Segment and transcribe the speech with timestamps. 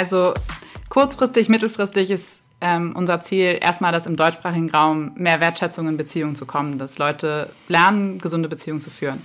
[0.00, 0.32] Also
[0.88, 6.34] kurzfristig, mittelfristig ist ähm, unser Ziel erstmal, dass im deutschsprachigen Raum mehr Wertschätzung in Beziehungen
[6.34, 9.20] zu kommen, dass Leute lernen, gesunde Beziehungen zu führen.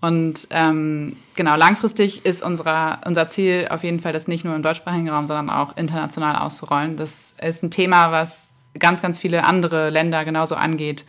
[0.00, 4.62] Und ähm, genau, langfristig ist unser, unser Ziel auf jeden Fall, das nicht nur im
[4.62, 6.96] deutschsprachigen Raum, sondern auch international auszurollen.
[6.96, 11.04] Das ist ein Thema, was ganz, ganz viele andere Länder genauso angeht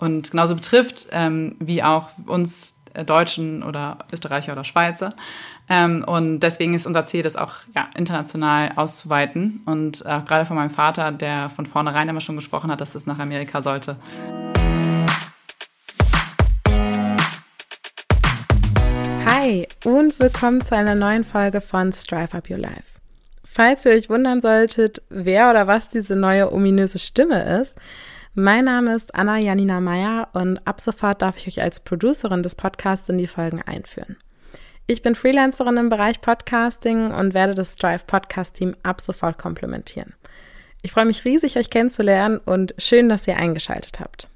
[0.00, 5.14] und genauso betrifft, ähm, wie auch uns Deutschen oder Österreicher oder Schweizer.
[5.68, 9.62] Ähm, und deswegen ist unser Ziel, das auch ja, international auszuweiten.
[9.66, 13.06] Und äh, gerade von meinem Vater, der von vornherein immer schon gesprochen hat, dass es
[13.06, 13.96] nach Amerika sollte.
[19.26, 22.98] Hi und willkommen zu einer neuen Folge von Strive Up Your Life.
[23.44, 27.76] Falls ihr euch wundern solltet, wer oder was diese neue ominöse Stimme ist,
[28.34, 32.54] mein Name ist Anna Janina Meyer und ab sofort darf ich euch als Producerin des
[32.54, 34.16] Podcasts in die Folgen einführen.
[34.86, 40.14] Ich bin Freelancerin im Bereich Podcasting und werde das Strive Podcast Team ab sofort komplementieren.
[40.82, 44.28] Ich freue mich riesig, euch kennenzulernen und schön, dass ihr eingeschaltet habt.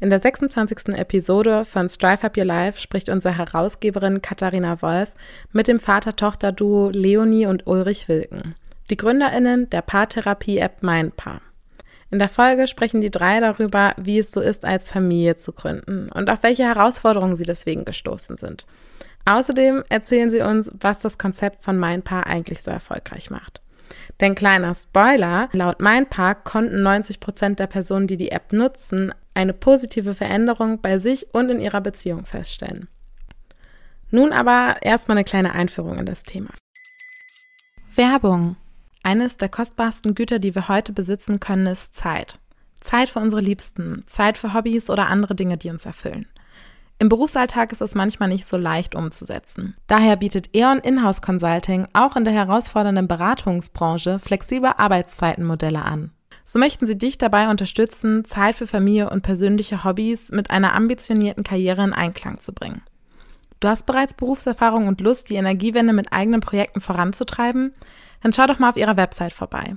[0.00, 0.90] In der 26.
[0.94, 5.12] Episode von Strive Up Your Life spricht unsere Herausgeberin Katharina Wolf
[5.52, 8.54] mit dem Vater-Tochter-Duo Leonie und Ulrich Wilken,
[8.90, 11.40] die GründerInnen der Paartherapie-App MindPaar.
[12.10, 16.08] In der Folge sprechen die drei darüber, wie es so ist, als Familie zu gründen
[16.10, 18.66] und auf welche Herausforderungen sie deswegen gestoßen sind.
[19.26, 23.60] Außerdem erzählen sie uns, was das Konzept von Mindpaar eigentlich so erfolgreich macht.
[24.20, 29.52] Denn kleiner Spoiler, laut Mindpaar konnten 90 Prozent der Personen, die die App nutzen, eine
[29.52, 32.88] positive Veränderung bei sich und in ihrer Beziehung feststellen.
[34.10, 36.50] Nun aber erstmal eine kleine Einführung in das Thema.
[37.94, 38.56] Werbung.
[39.02, 42.38] Eines der kostbarsten Güter, die wir heute besitzen können, ist Zeit.
[42.80, 46.26] Zeit für unsere Liebsten, Zeit für Hobbys oder andere Dinge, die uns erfüllen.
[47.00, 49.76] Im Berufsalltag ist es manchmal nicht so leicht umzusetzen.
[49.86, 56.10] Daher bietet E.ON Inhouse Consulting auch in der herausfordernden Beratungsbranche flexible Arbeitszeitenmodelle an.
[56.44, 61.44] So möchten sie dich dabei unterstützen, Zeit für Familie und persönliche Hobbys mit einer ambitionierten
[61.44, 62.82] Karriere in Einklang zu bringen.
[63.60, 67.74] Du hast bereits Berufserfahrung und Lust, die Energiewende mit eigenen Projekten voranzutreiben?
[68.22, 69.76] Dann schau doch mal auf ihrer Website vorbei.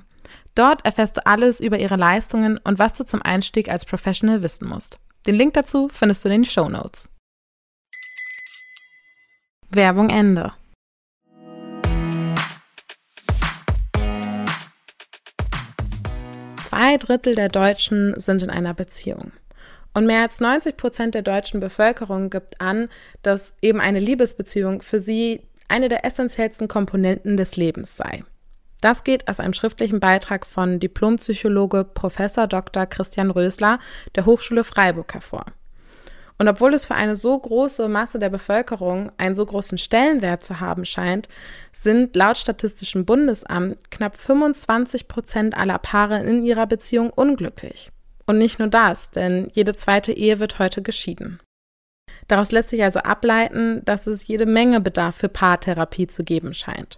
[0.56, 4.68] Dort erfährst du alles über ihre Leistungen und was du zum Einstieg als Professional wissen
[4.68, 5.00] musst.
[5.26, 7.10] Den Link dazu findest du in den Show Notes.
[9.70, 10.54] Werbung Ende.
[16.66, 19.32] Zwei Drittel der Deutschen sind in einer Beziehung.
[19.94, 22.90] Und mehr als 90 Prozent der deutschen Bevölkerung gibt an,
[23.24, 28.24] dass eben eine Liebesbeziehung für sie eine der essentiellsten Komponenten des Lebens sei.
[28.82, 32.18] Das geht aus einem schriftlichen Beitrag von Diplompsychologe Prof.
[32.50, 32.86] Dr.
[32.88, 33.80] Christian Rösler
[34.16, 35.46] der Hochschule Freiburg hervor.
[36.40, 40.60] Und obwohl es für eine so große Masse der Bevölkerung einen so großen Stellenwert zu
[40.60, 41.30] haben scheint,
[41.72, 47.92] sind laut Statistischem Bundesamt knapp 25 Prozent aller Paare in ihrer Beziehung unglücklich.
[48.26, 51.40] Und nicht nur das, denn jede zweite Ehe wird heute geschieden.
[52.28, 56.98] Daraus lässt sich also ableiten, dass es jede Menge Bedarf für Paartherapie zu geben scheint.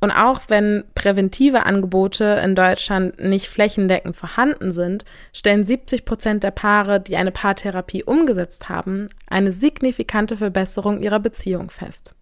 [0.00, 6.52] Und auch wenn präventive Angebote in Deutschland nicht flächendeckend vorhanden sind, stellen 70 Prozent der
[6.52, 12.14] Paare, die eine Paartherapie umgesetzt haben, eine signifikante Verbesserung ihrer Beziehung fest.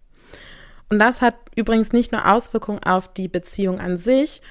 [0.89, 4.41] Und das hat übrigens nicht nur Auswirkungen auf die Beziehung an sich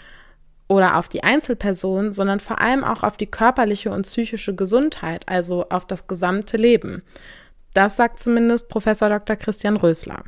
[0.66, 5.68] oder auf die Einzelperson, sondern vor allem auch auf die körperliche und psychische Gesundheit, also
[5.68, 7.02] auf das gesamte Leben.
[7.74, 9.36] Das sagt zumindest Professor Dr.
[9.36, 10.24] Christian Rösler.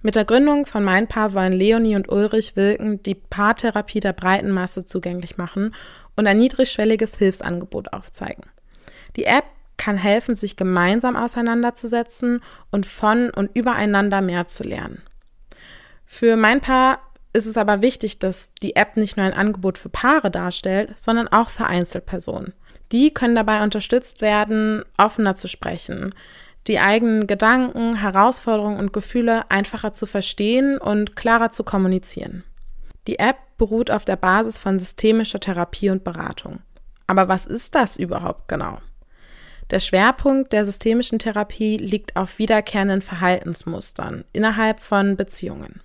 [0.00, 4.52] Mit der Gründung von Mein Paar wollen Leonie und Ulrich Wilken die Paartherapie der breiten
[4.52, 5.74] Masse zugänglich machen
[6.16, 8.44] und ein niedrigschwelliges Hilfsangebot aufzeigen.
[9.16, 9.44] Die App
[9.76, 15.02] kann helfen, sich gemeinsam auseinanderzusetzen und von und übereinander mehr zu lernen.
[16.06, 17.00] Für Mein Paar
[17.32, 21.28] ist es aber wichtig, dass die App nicht nur ein Angebot für Paare darstellt, sondern
[21.28, 22.54] auch für Einzelpersonen.
[22.92, 26.14] Die können dabei unterstützt werden, offener zu sprechen,
[26.68, 32.44] die eigenen Gedanken, Herausforderungen und Gefühle einfacher zu verstehen und klarer zu kommunizieren.
[33.06, 36.60] Die App beruht auf der Basis von systemischer Therapie und Beratung.
[37.06, 38.78] Aber was ist das überhaupt genau?
[39.70, 45.80] Der Schwerpunkt der systemischen Therapie liegt auf wiederkehrenden Verhaltensmustern innerhalb von Beziehungen.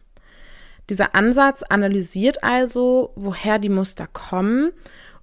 [0.90, 4.72] Dieser Ansatz analysiert also, woher die Muster kommen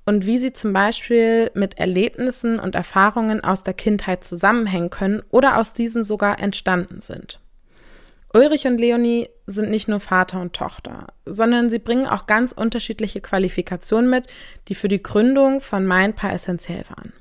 [0.06, 5.58] und wie sie zum Beispiel mit Erlebnissen und Erfahrungen aus der Kindheit zusammenhängen können oder
[5.58, 7.40] aus diesen sogar entstanden sind.
[8.32, 13.20] Ulrich und Leonie sind nicht nur Vater und Tochter, sondern sie bringen auch ganz unterschiedliche
[13.20, 14.28] Qualifikationen mit,
[14.68, 17.12] die für die Gründung von Mein Paar essentiell waren.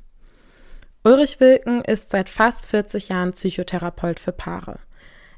[1.04, 4.80] Ulrich Wilken ist seit fast 40 Jahren Psychotherapeut für Paare.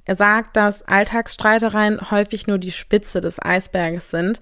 [0.03, 4.41] Er sagt, dass Alltagsstreitereien häufig nur die Spitze des Eisberges sind,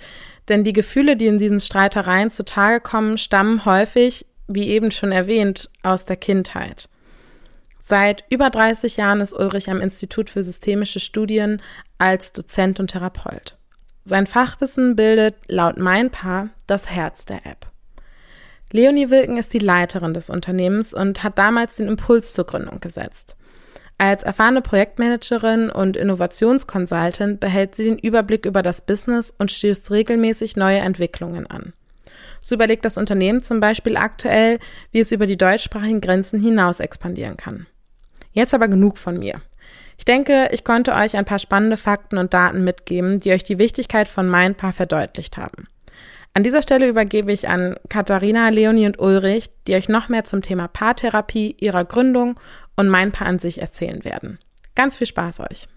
[0.49, 5.69] denn die Gefühle, die in diesen Streitereien zutage kommen, stammen häufig, wie eben schon erwähnt,
[5.83, 6.89] aus der Kindheit.
[7.79, 11.61] Seit über 30 Jahren ist Ulrich am Institut für systemische Studien
[11.97, 13.55] als Dozent und Therapeut.
[14.05, 17.67] Sein Fachwissen bildet laut Meinpaar das Herz der App.
[18.71, 23.35] Leonie Wilken ist die Leiterin des Unternehmens und hat damals den Impuls zur Gründung gesetzt.
[24.01, 30.55] Als erfahrene Projektmanagerin und Innovationskonsultant behält sie den Überblick über das Business und stößt regelmäßig
[30.55, 31.73] neue Entwicklungen an.
[32.39, 34.59] So überlegt das Unternehmen zum Beispiel aktuell,
[34.93, 37.67] wie es über die deutschsprachigen Grenzen hinaus expandieren kann.
[38.31, 39.41] Jetzt aber genug von mir.
[39.97, 43.59] Ich denke, ich konnte euch ein paar spannende Fakten und Daten mitgeben, die euch die
[43.59, 45.67] Wichtigkeit von Mindpaar verdeutlicht haben.
[46.33, 50.41] An dieser Stelle übergebe ich an Katharina, Leonie und Ulrich, die euch noch mehr zum
[50.41, 52.39] Thema Paartherapie, ihrer Gründung
[52.79, 54.39] und Mindpaar an sich erzählen werden.
[54.73, 55.67] Ganz viel Spaß euch.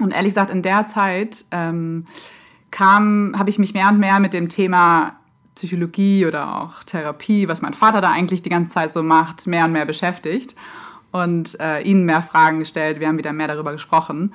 [0.00, 2.06] Und ehrlich gesagt, in der Zeit ähm,
[2.70, 5.17] kam, habe ich mich mehr und mehr mit dem Thema
[5.58, 9.64] Psychologie oder auch Therapie, was mein Vater da eigentlich die ganze Zeit so macht, mehr
[9.64, 10.54] und mehr beschäftigt
[11.10, 13.00] und äh, ihnen mehr Fragen gestellt.
[13.00, 14.32] Wir haben wieder mehr darüber gesprochen.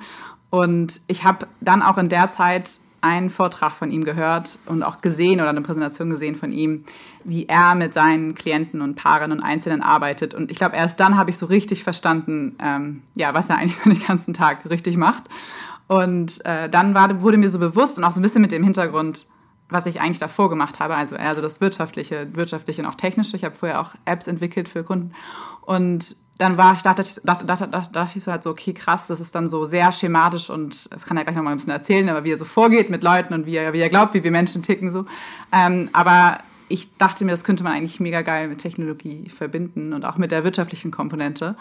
[0.50, 4.98] Und ich habe dann auch in der Zeit einen Vortrag von ihm gehört und auch
[4.98, 6.84] gesehen oder eine Präsentation gesehen von ihm,
[7.24, 10.34] wie er mit seinen Klienten und Paaren und Einzelnen arbeitet.
[10.34, 13.76] Und ich glaube, erst dann habe ich so richtig verstanden, ähm, ja, was er eigentlich
[13.78, 15.24] so den ganzen Tag richtig macht.
[15.86, 18.64] Und äh, dann war, wurde mir so bewusst und auch so ein bisschen mit dem
[18.64, 19.26] Hintergrund,
[19.74, 23.36] was ich eigentlich davor gemacht habe, also eher so das wirtschaftliche, wirtschaftliche und auch technische.
[23.36, 25.12] Ich habe vorher auch Apps entwickelt für Kunden
[25.62, 29.06] und dann war ich, dachte, dachte, dachte, dachte, dachte ich so halt so, okay, krass,
[29.06, 31.72] das ist dann so sehr schematisch und das kann er gleich noch mal ein bisschen
[31.72, 34.24] erzählen, aber wie er so vorgeht mit Leuten und wie er, wie er glaubt, wie
[34.24, 35.04] wir Menschen ticken so.
[35.52, 40.04] Ähm, aber ich dachte mir, das könnte man eigentlich mega geil mit Technologie verbinden und
[40.04, 41.54] auch mit der wirtschaftlichen Komponente,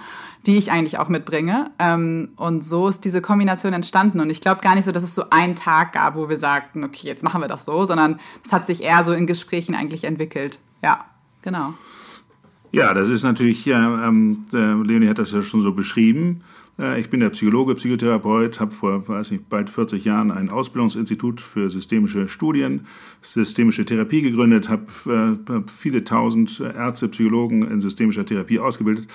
[0.45, 1.71] die ich eigentlich auch mitbringe.
[1.79, 4.19] Ähm, und so ist diese Kombination entstanden.
[4.19, 6.83] Und ich glaube gar nicht so, dass es so einen Tag gab, wo wir sagten,
[6.83, 10.05] okay, jetzt machen wir das so, sondern es hat sich eher so in Gesprächen eigentlich
[10.05, 10.59] entwickelt.
[10.81, 11.05] Ja,
[11.41, 11.73] genau.
[12.73, 16.41] Ja, das ist natürlich, ähm, Leonie hat das ja schon so beschrieben.
[16.79, 21.39] Äh, ich bin der Psychologe, Psychotherapeut, habe vor weiß nicht, bald 40 Jahren ein Ausbildungsinstitut
[21.39, 22.87] für systemische Studien,
[23.21, 29.07] systemische Therapie gegründet, habe äh, viele tausend Ärzte, Psychologen in systemischer Therapie ausgebildet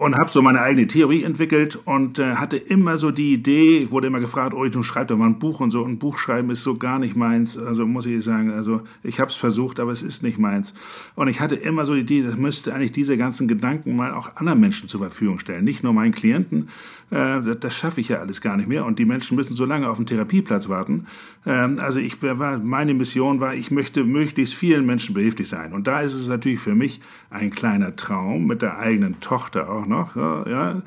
[0.00, 4.06] und habe so meine eigene Theorie entwickelt und äh, hatte immer so die Idee, wurde
[4.06, 5.84] immer gefragt, oh, du schreib doch mal ein Buch und so.
[5.84, 7.58] Ein Buch schreiben ist so gar nicht meins.
[7.58, 10.72] Also muss ich sagen, also ich habe es versucht, aber es ist nicht meins.
[11.16, 14.36] Und ich hatte immer so die Idee, das müsste eigentlich diese ganzen Gedanken mal auch
[14.36, 15.64] anderen Menschen zur Verfügung stellen.
[15.64, 16.70] Nicht nur meinen Klienten,
[17.10, 18.84] äh, das schaffe ich ja alles gar nicht mehr.
[18.84, 21.04] Und die Menschen müssen so lange auf den Therapieplatz warten.
[21.44, 25.72] Ähm, also ich war, meine Mission war, ich möchte möglichst vielen Menschen behilflich sein.
[25.72, 27.00] Und da ist es natürlich für mich
[27.30, 30.82] ein kleiner Traum, mit der eigenen Tochter auch noch, ja,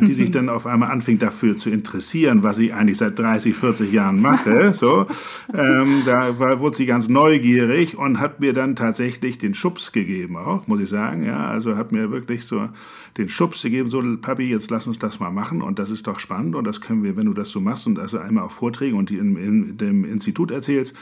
[0.00, 3.92] die sich dann auf einmal anfing dafür zu interessieren, was ich eigentlich seit 30, 40
[3.92, 4.72] Jahren mache.
[4.84, 5.06] So,
[5.54, 10.36] ähm, da war, wurde sie ganz neugierig und hat mir dann tatsächlich den Schubs gegeben,
[10.36, 11.24] auch muss ich sagen.
[11.24, 12.68] Ja, also hat mir wirklich so
[13.16, 16.18] den Schubs gegeben, so Papi, jetzt lass uns das mal machen und das ist doch
[16.18, 18.98] spannend und das können wir, wenn du das so machst und also einmal auf Vorträgen
[18.98, 20.96] und die in, in dem Institut erzählst,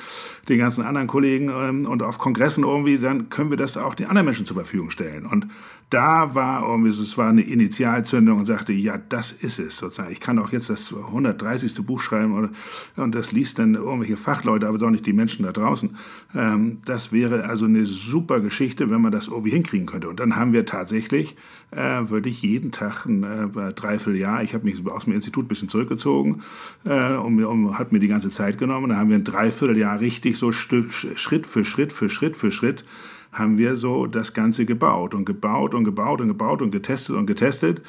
[0.48, 4.06] den ganzen anderen Kollegen ähm, und auf Kongressen irgendwie, dann können wir das auch den
[4.08, 5.26] anderen Menschen zur Verfügung stellen.
[5.26, 5.46] Und
[5.88, 10.12] da war irgendwie, es war eine Initialzündung und sagte, ja, das ist es sozusagen.
[10.12, 11.74] Ich kann auch jetzt das 130.
[11.84, 12.50] Buch schreiben oder,
[12.96, 15.96] und das liest dann irgendwelche Fachleute, aber doch nicht die Menschen da draußen.
[16.34, 20.08] Ähm, das wäre also eine super Geschichte, wenn man das irgendwie hinkriegen könnte.
[20.08, 21.36] Und dann haben wir tatsächlich
[21.72, 25.68] äh, wirklich jeden Tag ein äh, Dreivierteljahr, ich habe mich aus dem Institut ein bisschen
[25.68, 26.42] zurückgezogen
[26.84, 28.90] äh, und, und hat mir die ganze Zeit genommen.
[28.90, 32.84] Da haben wir ein Dreivierteljahr richtig so Stück, Schritt für Schritt für Schritt für Schritt
[33.32, 37.24] haben wir so das Ganze gebaut und gebaut und gebaut und gebaut und getestet und
[37.24, 37.80] getestet,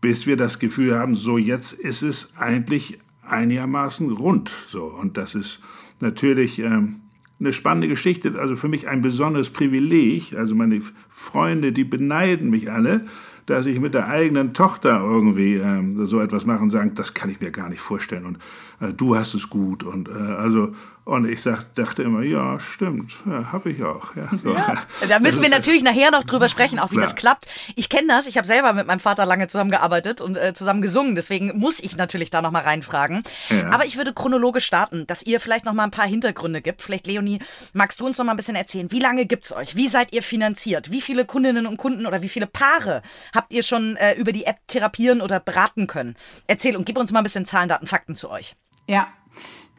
[0.00, 4.50] bis wir das Gefühl haben, so jetzt ist es eigentlich einigermaßen rund.
[4.66, 5.62] So und das ist
[6.00, 7.00] natürlich ähm,
[7.38, 10.34] eine spannende Geschichte, also für mich ein besonderes Privileg.
[10.34, 13.06] Also meine Freunde, die beneiden mich alle,
[13.46, 17.30] dass ich mit der eigenen Tochter irgendwie ähm, so etwas mache und sagen, das kann
[17.30, 18.38] ich mir gar nicht vorstellen und
[18.80, 20.72] äh, du hast es gut und äh, also
[21.10, 24.14] und ich sag, dachte immer, ja, stimmt, ja, habe ich auch.
[24.14, 24.54] Ja, so.
[24.54, 24.74] ja,
[25.08, 27.06] da müssen wir natürlich nachher noch drüber sprechen, auch wie klar.
[27.06, 27.48] das klappt.
[27.74, 31.16] Ich kenne das, ich habe selber mit meinem Vater lange zusammengearbeitet und äh, zusammen gesungen,
[31.16, 33.24] deswegen muss ich natürlich da nochmal reinfragen.
[33.48, 33.72] Ja.
[33.72, 36.80] Aber ich würde chronologisch starten, dass ihr vielleicht nochmal ein paar Hintergründe gibt.
[36.80, 37.40] Vielleicht, Leonie,
[37.72, 39.74] magst du uns nochmal ein bisschen erzählen, wie lange gibt's euch?
[39.74, 40.92] Wie seid ihr finanziert?
[40.92, 43.02] Wie viele Kundinnen und Kunden oder wie viele Paare
[43.34, 46.14] habt ihr schon äh, über die App therapieren oder beraten können?
[46.46, 48.54] Erzähl und gib uns mal ein bisschen Zahlen, Daten, Fakten zu euch.
[48.86, 49.08] Ja,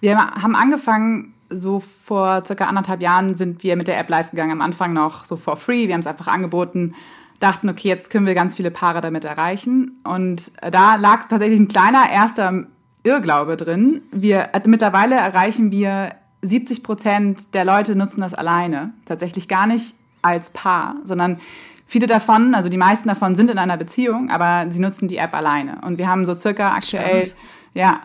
[0.01, 4.51] wir haben angefangen, so vor circa anderthalb Jahren sind wir mit der App live gegangen.
[4.51, 5.87] Am Anfang noch so for free.
[5.87, 6.95] Wir haben es einfach angeboten,
[7.39, 9.99] dachten, okay, jetzt können wir ganz viele Paare damit erreichen.
[10.03, 12.65] Und da lag tatsächlich ein kleiner erster
[13.03, 14.01] Irrglaube drin.
[14.11, 18.93] Wir, äh, mittlerweile erreichen wir 70 Prozent der Leute nutzen das alleine.
[19.05, 21.39] Tatsächlich gar nicht als Paar, sondern
[21.85, 25.35] viele davon, also die meisten davon sind in einer Beziehung, aber sie nutzen die App
[25.35, 25.79] alleine.
[25.83, 27.35] Und wir haben so circa aktuell, Spannend.
[27.73, 28.01] ja,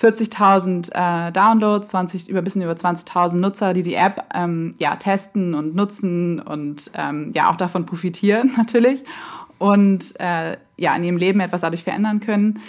[0.00, 5.54] 40.000 äh, Downloads, 20, über bisschen über 20.000 Nutzer, die die App ähm, ja testen
[5.54, 9.04] und nutzen und ähm, ja auch davon profitieren natürlich
[9.58, 12.60] und äh, ja in ihrem Leben etwas dadurch verändern können.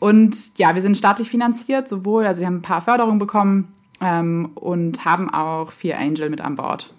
[0.00, 4.50] Und ja, wir sind staatlich finanziert, sowohl, also wir haben ein paar Förderungen bekommen ähm,
[4.54, 6.92] und haben auch vier Angel mit an Bord.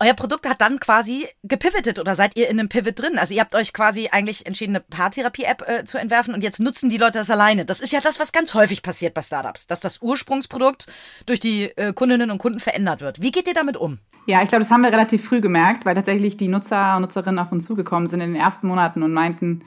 [0.00, 3.18] Euer Produkt hat dann quasi gepivotet oder seid ihr in einem Pivot drin?
[3.18, 6.90] Also ihr habt euch quasi eigentlich entschieden, eine Paartherapie-App äh, zu entwerfen und jetzt nutzen
[6.90, 7.64] die Leute das alleine.
[7.64, 10.86] Das ist ja das, was ganz häufig passiert bei Startups, dass das Ursprungsprodukt
[11.26, 13.20] durch die äh, Kundinnen und Kunden verändert wird.
[13.20, 13.98] Wie geht ihr damit um?
[14.26, 17.38] Ja, ich glaube, das haben wir relativ früh gemerkt, weil tatsächlich die Nutzer und Nutzerinnen
[17.38, 19.60] auf uns zugekommen sind in den ersten Monaten und meinten,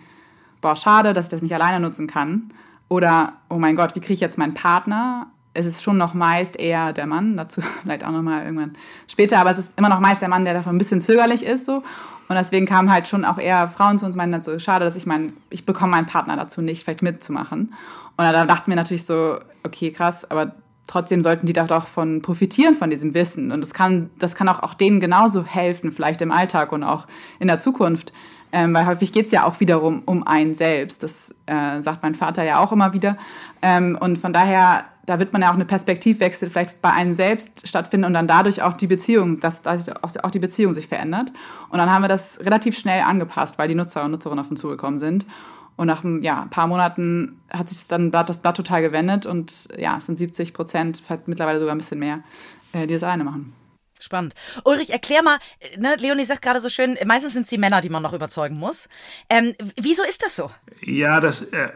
[0.61, 2.53] boah, schade, dass ich das nicht alleine nutzen kann.
[2.89, 6.59] Oder, oh mein Gott, wie kriege ich jetzt meinen Partner es ist schon noch meist
[6.59, 8.73] eher der Mann, dazu vielleicht auch nochmal irgendwann
[9.07, 11.65] später, aber es ist immer noch meist der Mann, der davon ein bisschen zögerlich ist
[11.65, 11.83] so.
[12.29, 14.95] Und deswegen kamen halt schon auch eher Frauen zu uns meinen dann so, schade, dass
[14.95, 17.73] ich meinen, ich bekomme meinen Partner dazu nicht, vielleicht mitzumachen.
[18.17, 20.53] Und da dachten wir natürlich so, okay, krass, aber
[20.85, 23.51] trotzdem sollten die doch von profitieren von diesem Wissen.
[23.51, 27.07] Und das kann, das kann auch, auch denen genauso helfen, vielleicht im Alltag und auch
[27.39, 28.13] in der Zukunft.
[28.51, 31.03] Ähm, weil häufig geht es ja auch wiederum um einen selbst.
[31.03, 33.17] Das äh, sagt mein Vater ja auch immer wieder.
[33.61, 37.67] Ähm, und von daher da wird man ja auch eine Perspektivwechsel vielleicht bei einem selbst
[37.67, 41.33] stattfinden und dann dadurch auch die Beziehung, dass auch die Beziehung sich verändert.
[41.69, 44.61] Und dann haben wir das relativ schnell angepasst, weil die Nutzer und Nutzerinnen auf uns
[44.61, 45.25] zugekommen sind.
[45.77, 49.97] Und nach ja, ein paar Monaten hat sich dann das Blatt total gewendet und ja,
[49.97, 52.19] es sind 70 Prozent, mittlerweile sogar ein bisschen mehr,
[52.73, 53.53] äh, die das eine machen.
[54.01, 54.33] Spannend.
[54.63, 55.39] Ulrich, erklär mal,
[55.77, 58.55] ne, Leonie sagt gerade so schön, meistens sind es die Männer, die man noch überzeugen
[58.55, 58.87] muss.
[59.29, 60.49] Ähm, wieso ist das so?
[60.81, 61.67] Ja, das, äh,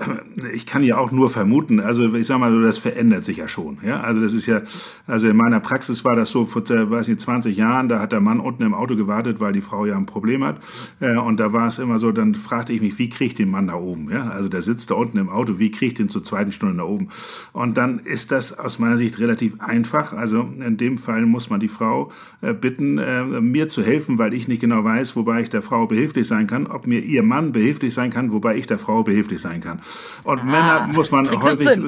[0.53, 1.81] ich kann ja auch nur vermuten.
[1.81, 3.79] Also ich sag mal, das verändert sich ja schon.
[3.83, 3.99] Ja?
[3.99, 4.61] Also das ist ja,
[5.05, 8.13] also in meiner Praxis war das so vor, äh, weiß nicht, 20 Jahren, da hat
[8.13, 10.61] der Mann unten im Auto gewartet, weil die Frau ja ein Problem hat.
[11.01, 13.51] Äh, und da war es immer so, dann fragte ich mich, wie kriege ich den
[13.51, 14.09] Mann da oben?
[14.09, 14.29] Ja?
[14.29, 16.83] Also der sitzt da unten im Auto, wie kriege ich den zur zweiten Stunde da
[16.83, 17.09] oben?
[17.51, 20.13] Und dann ist das aus meiner Sicht relativ einfach.
[20.13, 22.12] Also in dem Fall muss man die Frau äh,
[22.53, 26.27] bitten, äh, mir zu helfen, weil ich nicht genau weiß, wobei ich der Frau behilflich
[26.27, 29.61] sein kann, ob mir ihr Mann behilflich sein kann, wobei ich der Frau behilflich sein
[29.61, 29.79] kann.
[30.23, 31.69] Und ah, Männer muss man häufig.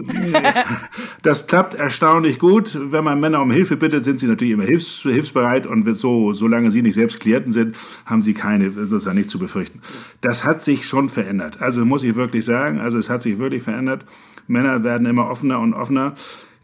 [1.22, 2.78] Das klappt erstaunlich gut.
[2.80, 6.70] Wenn man Männer um Hilfe bittet, sind sie natürlich immer hilfs, hilfsbereit und so, solange
[6.70, 9.82] sie nicht selbst Klienten sind, haben sie keine, sozusagen nicht zu befürchten.
[10.22, 11.62] Das hat sich schon verändert.
[11.62, 14.06] Also muss ich wirklich sagen, also es hat sich wirklich verändert.
[14.48, 16.14] Männer werden immer offener und offener.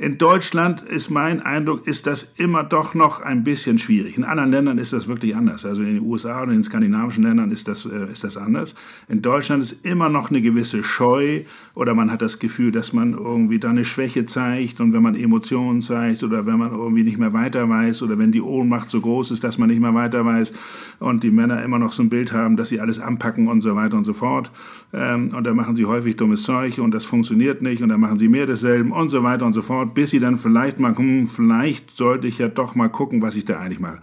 [0.01, 4.17] In Deutschland ist mein Eindruck, ist das immer doch noch ein bisschen schwierig.
[4.17, 5.63] In anderen Ländern ist das wirklich anders.
[5.63, 8.73] Also in den USA und in skandinavischen Ländern ist das, äh, ist das anders.
[9.09, 11.41] In Deutschland ist immer noch eine gewisse Scheu
[11.75, 15.13] oder man hat das Gefühl, dass man irgendwie da eine Schwäche zeigt und wenn man
[15.13, 19.01] Emotionen zeigt oder wenn man irgendwie nicht mehr weiter weiß oder wenn die Ohnmacht so
[19.01, 20.51] groß ist, dass man nicht mehr weiter weiß
[20.97, 23.75] und die Männer immer noch so ein Bild haben, dass sie alles anpacken und so
[23.75, 24.49] weiter und so fort.
[24.93, 28.17] Ähm, und da machen sie häufig dummes Zeug und das funktioniert nicht und dann machen
[28.17, 31.27] sie mehr desselben und so weiter und so fort bis sie dann vielleicht mal, hm,
[31.27, 33.99] vielleicht sollte ich ja doch mal gucken, was ich da eigentlich mache.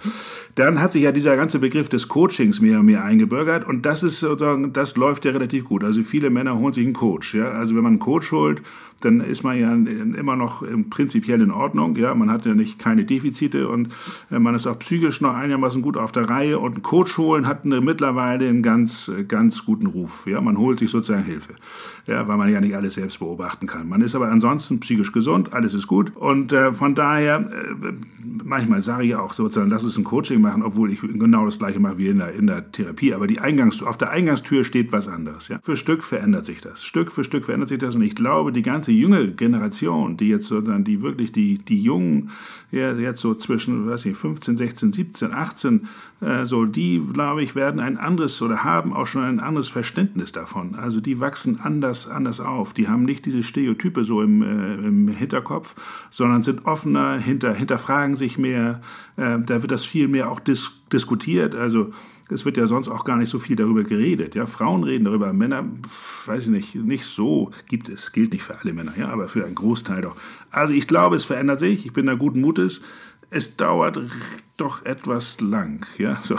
[0.59, 4.03] Dann hat sich ja dieser ganze Begriff des Coachings mehr und mehr eingebürgert und das
[4.03, 5.85] ist sozusagen, das läuft ja relativ gut.
[5.85, 7.35] Also viele Männer holen sich einen Coach.
[7.35, 7.53] Ja?
[7.53, 8.63] Also wenn man einen Coach holt,
[9.01, 11.95] dann ist man ja immer noch prinzipiell in Ordnung.
[11.97, 13.91] Ja, man hat ja nicht keine Defizite und
[14.31, 16.59] äh, man ist auch psychisch noch einigermaßen gut auf der Reihe.
[16.59, 20.27] Und einen Coach holen hat eine, mittlerweile einen ganz, ganz guten Ruf.
[20.27, 21.55] Ja, man holt sich sozusagen Hilfe,
[22.07, 23.89] ja, weil man ja nicht alles selbst beobachten kann.
[23.89, 27.93] Man ist aber ansonsten psychisch gesund, alles ist gut und äh, von daher äh,
[28.45, 31.99] manchmal sage ich auch sozusagen, lass uns ein Coaching obwohl ich genau das gleiche mache
[31.99, 33.15] wie in der, in der Therapie.
[33.15, 35.49] Aber die Eingangs, auf der Eingangstür steht was anderes.
[35.49, 35.59] Ja?
[35.63, 36.85] Für Stück verändert sich das.
[36.85, 37.95] Stück für Stück verändert sich das.
[37.95, 42.31] Und ich glaube, die ganze junge Generation, die jetzt sozusagen, die wirklich die, die Jungen,
[42.71, 45.87] ja, jetzt so zwischen, weiß ich, 15, 16, 17, 18, äh,
[46.45, 50.75] so, die, glaube ich, werden ein anderes oder haben auch schon ein anderes Verständnis davon.
[50.75, 52.75] Also die wachsen anders, anders auf.
[52.75, 55.77] Die haben nicht diese Stereotype so im, äh, im Hinterkopf,
[56.11, 58.81] sondern sind offener, hinter, hinterfragen sich mehr.
[59.17, 61.55] Äh, da wird das viel mehr auch dis diskutiert.
[61.55, 61.93] Also
[62.31, 64.35] es wird ja sonst auch gar nicht so viel darüber geredet.
[64.35, 65.65] Ja, Frauen reden darüber, Männer,
[66.27, 69.45] weiß ich nicht, nicht so gibt es, gilt nicht für alle Männer, ja, aber für
[69.45, 70.17] einen Großteil doch.
[70.51, 71.87] Also ich glaube, es verändert sich.
[71.87, 72.83] Ich bin da guten Mutes.
[73.31, 73.99] Es dauert
[74.57, 76.37] doch etwas lang, ja, so.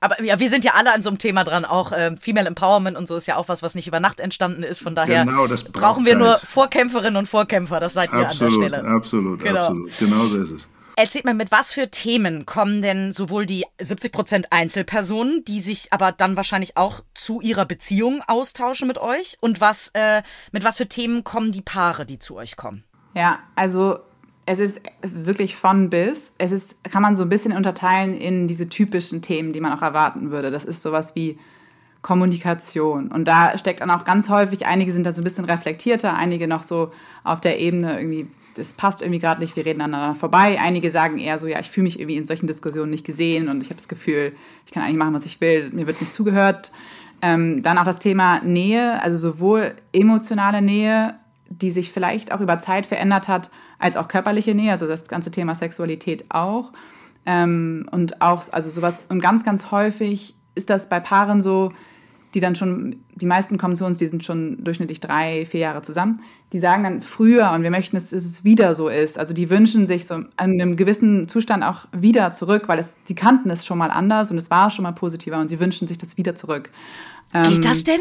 [0.00, 1.66] Aber ja, wir sind ja alle an so einem Thema dran.
[1.66, 4.62] Auch ähm, Female Empowerment und so ist ja auch was, was nicht über Nacht entstanden
[4.62, 4.80] ist.
[4.80, 6.18] Von daher genau, brauchen wir Zeit.
[6.18, 7.80] nur Vorkämpferinnen und Vorkämpfer.
[7.80, 8.88] Das seid ihr absolut, an der Stelle.
[8.88, 9.60] Absolut, genau.
[9.60, 9.98] absolut.
[9.98, 10.68] Genau so ist es.
[10.96, 15.92] Erzählt mal, mit was für Themen kommen denn sowohl die 70 Prozent Einzelpersonen, die sich
[15.92, 20.76] aber dann wahrscheinlich auch zu ihrer Beziehung austauschen mit euch, und was äh, mit was
[20.76, 22.84] für Themen kommen die Paare, die zu euch kommen?
[23.14, 24.00] Ja, also
[24.50, 26.34] es ist wirklich von bis.
[26.38, 29.82] Es ist, kann man so ein bisschen unterteilen in diese typischen Themen, die man auch
[29.82, 30.50] erwarten würde.
[30.50, 31.38] Das ist sowas wie
[32.02, 33.08] Kommunikation.
[33.08, 36.48] Und da steckt dann auch ganz häufig, einige sind da so ein bisschen reflektierter, einige
[36.48, 36.90] noch so
[37.22, 38.26] auf der Ebene irgendwie,
[38.56, 40.58] das passt irgendwie gerade nicht, wir reden aneinander vorbei.
[40.60, 43.60] Einige sagen eher so, ja, ich fühle mich irgendwie in solchen Diskussionen nicht gesehen und
[43.60, 44.32] ich habe das Gefühl,
[44.66, 46.72] ich kann eigentlich machen, was ich will, mir wird nicht zugehört.
[47.22, 51.14] Ähm, dann auch das Thema Nähe, also sowohl emotionale Nähe,
[51.50, 55.30] die sich vielleicht auch über Zeit verändert hat, als auch körperliche Nähe, also das ganze
[55.30, 56.72] Thema Sexualität auch.
[57.26, 61.72] Ähm, und auch, also sowas, und ganz, ganz häufig ist das bei Paaren so,
[62.34, 65.82] die dann schon, die meisten kommen zu uns, die sind schon durchschnittlich drei, vier Jahre
[65.82, 66.20] zusammen,
[66.52, 69.18] die sagen dann früher und wir möchten, dass es wieder so ist.
[69.18, 73.16] Also die wünschen sich so an einem gewissen Zustand auch wieder zurück, weil es, die
[73.16, 75.98] kannten es schon mal anders und es war schon mal positiver und sie wünschen sich
[75.98, 76.70] das wieder zurück.
[77.32, 78.00] Geht ähm, das denn?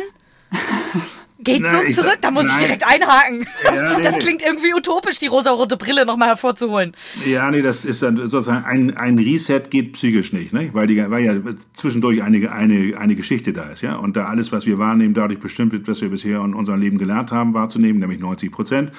[1.41, 2.56] Geht so zurück, da muss nein.
[2.56, 3.45] ich direkt einhaken.
[3.63, 6.93] Ja, nee, das klingt irgendwie utopisch, die rosarote Brille nochmal hervorzuholen.
[7.25, 10.69] Ja, nee, das ist dann sozusagen ein, ein Reset geht psychisch nicht, ne?
[10.73, 11.36] weil, die, weil ja
[11.71, 13.82] zwischendurch eine, eine, eine Geschichte da ist.
[13.82, 16.82] ja, Und da alles, was wir wahrnehmen, dadurch bestimmt wird, was wir bisher in unserem
[16.82, 18.91] Leben gelernt haben wahrzunehmen, nämlich 90 Prozent,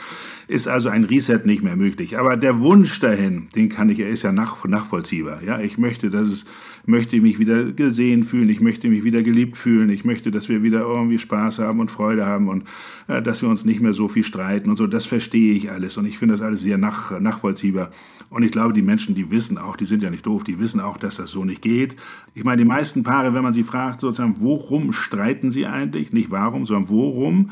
[0.48, 2.18] ist also ein Reset nicht mehr möglich.
[2.18, 5.42] Aber der Wunsch dahin, den kann ich, er ist ja nach, nachvollziehbar.
[5.42, 5.60] Ja?
[5.60, 6.46] Ich möchte, dass es
[6.86, 10.62] möchte mich wieder gesehen fühlen, ich möchte mich wieder geliebt fühlen, ich möchte, dass wir
[10.62, 12.64] wieder irgendwie Spaß haben und Freude haben und
[13.08, 14.86] äh, dass wir uns nicht mehr so viel streiten und so.
[14.86, 17.90] Das verstehe ich alles und ich finde das alles sehr nach, nachvollziehbar.
[18.28, 20.80] Und ich glaube, die Menschen, die wissen auch, die sind ja nicht doof, die wissen
[20.80, 21.96] auch, dass das so nicht geht.
[22.34, 26.12] Ich meine, die meisten Paare, wenn man sie fragt, sozusagen, worum streiten sie eigentlich?
[26.12, 27.50] Nicht warum, sondern worum?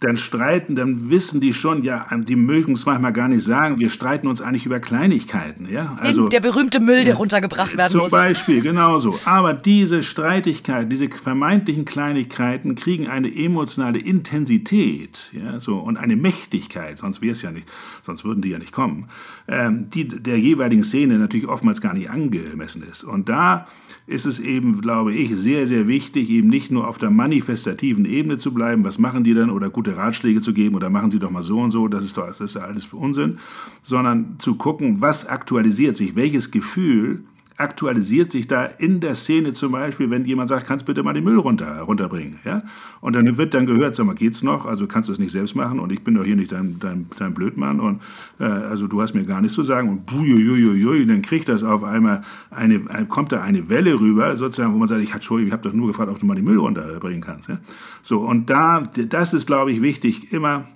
[0.00, 3.88] Dann streiten, dann wissen die schon, ja, die mögen es manchmal gar nicht sagen, wir
[3.88, 5.96] streiten uns eigentlich über Kleinigkeiten, ja.
[6.00, 8.10] Also der berühmte Müll, der runtergebracht werden zum muss.
[8.10, 9.18] Zum Beispiel, genauso.
[9.24, 16.98] Aber diese Streitigkeiten, diese vermeintlichen Kleinigkeiten kriegen eine emotionale Intensität, ja, so und eine Mächtigkeit,
[16.98, 17.66] sonst wäre es ja nicht,
[18.02, 19.08] sonst würden die ja nicht kommen,
[19.48, 23.02] ähm, die der jeweiligen Szene natürlich oftmals gar nicht angemessen ist.
[23.02, 23.66] Und da
[24.06, 28.38] ist es eben, glaube ich, sehr, sehr wichtig, eben nicht nur auf der manifestativen Ebene
[28.38, 31.30] zu bleiben, was machen die denn, oder gute Ratschläge zu geben, oder machen sie doch
[31.30, 33.38] mal so und so, das ist doch das ist alles Unsinn,
[33.82, 37.24] sondern zu gucken, was aktualisiert sich, welches Gefühl
[37.58, 41.24] aktualisiert sich da in der Szene zum Beispiel, wenn jemand sagt, kannst bitte mal den
[41.24, 42.62] Müll runter, runterbringen, ja?
[43.00, 44.66] Und dann wird dann gehört, sag mal, geht's noch?
[44.66, 47.06] Also kannst du es nicht selbst machen und ich bin doch hier nicht dein, dein,
[47.18, 48.02] dein Blödmann und
[48.38, 51.82] äh, also du hast mir gar nichts zu sagen und buiuiuiui, dann kriegt das auf
[51.82, 55.62] einmal eine, kommt da eine Welle rüber, sozusagen, wo man sagt, ich Entschuldigung, ich habe
[55.62, 57.58] doch nur gefragt, ob du mal den Müll runterbringen kannst, ja?
[58.02, 60.66] So, und da, das ist, glaube ich, wichtig, immer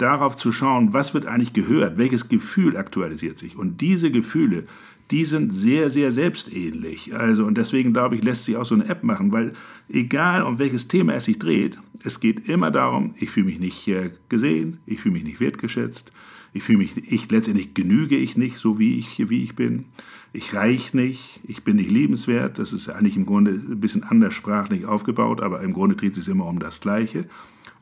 [0.00, 3.56] darauf zu schauen, was wird eigentlich gehört, welches Gefühl aktualisiert sich.
[3.56, 4.64] Und diese Gefühle,
[5.10, 7.14] die sind sehr, sehr selbstähnlich.
[7.14, 9.52] Also, und deswegen glaube ich, lässt sich auch so eine App machen, weil
[9.88, 13.88] egal um welches Thema es sich dreht, es geht immer darum, ich fühle mich nicht
[13.88, 16.12] äh, gesehen, ich fühle mich nicht wertgeschätzt,
[16.52, 19.86] ich fühle mich, ich letztendlich genüge ich nicht so wie ich, wie ich bin.
[20.32, 22.58] Ich reich nicht, ich bin nicht liebenswert.
[22.58, 26.24] Das ist eigentlich im Grunde ein bisschen anders sprachlich aufgebaut, aber im Grunde dreht es
[26.24, 27.26] sich immer um das Gleiche.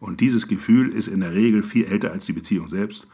[0.01, 3.07] Und dieses Gefühl ist in der Regel viel älter als die Beziehung selbst.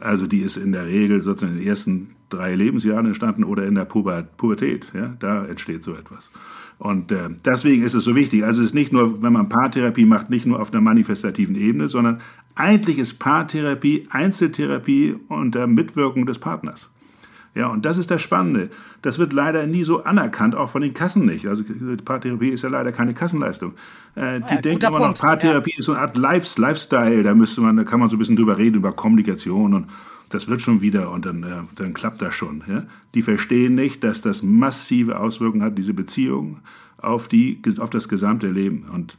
[0.00, 3.74] Also die ist in der Regel sozusagen in den ersten drei Lebensjahren entstanden oder in
[3.74, 4.86] der Pubertät.
[4.94, 6.30] Ja, da entsteht so etwas.
[6.78, 8.44] Und äh, deswegen ist es so wichtig.
[8.44, 11.88] Also es ist nicht nur, wenn man Paartherapie macht, nicht nur auf einer manifestativen Ebene,
[11.88, 12.20] sondern
[12.54, 16.90] eigentlich ist Paartherapie Einzeltherapie unter Mitwirkung des Partners.
[17.54, 18.70] Ja, und das ist das Spannende.
[19.02, 21.46] Das wird leider nie so anerkannt, auch von den Kassen nicht.
[21.48, 21.64] Also
[22.04, 23.72] Paartherapie ist ja leider keine Kassenleistung.
[24.14, 25.78] Äh, die ja, denken immer noch, Paartherapie ja.
[25.78, 27.22] ist so eine Art Lifestyle.
[27.24, 29.86] Da müsste man, da kann man so ein bisschen drüber reden über Kommunikation und
[30.28, 32.62] das wird schon wieder und dann, äh, dann klappt das schon.
[32.68, 32.84] Ja?
[33.14, 36.60] Die verstehen nicht, dass das massive Auswirkungen hat, diese Beziehung,
[36.98, 38.84] auf, die, auf das gesamte Leben.
[38.92, 39.18] Und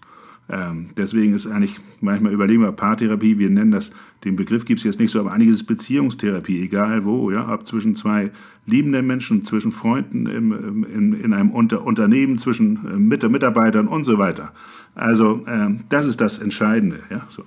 [0.51, 3.91] ähm, deswegen ist eigentlich, manchmal überlegen wir Paartherapie, wir nennen das,
[4.25, 7.65] den Begriff gibt es jetzt nicht so, aber einiges ist Beziehungstherapie, egal wo, ja, ob
[7.65, 8.31] zwischen zwei
[8.65, 14.17] liebenden Menschen, zwischen Freunden, im, in, in einem Unter Unternehmen, zwischen äh, Mitarbeitern und so
[14.17, 14.51] weiter.
[14.93, 16.99] Also ähm, das ist das Entscheidende.
[17.09, 17.43] Ja, so.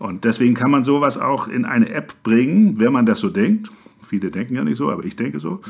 [0.00, 3.70] Und deswegen kann man sowas auch in eine App bringen, wenn man das so denkt.
[4.02, 5.60] Viele denken ja nicht so, aber ich denke so,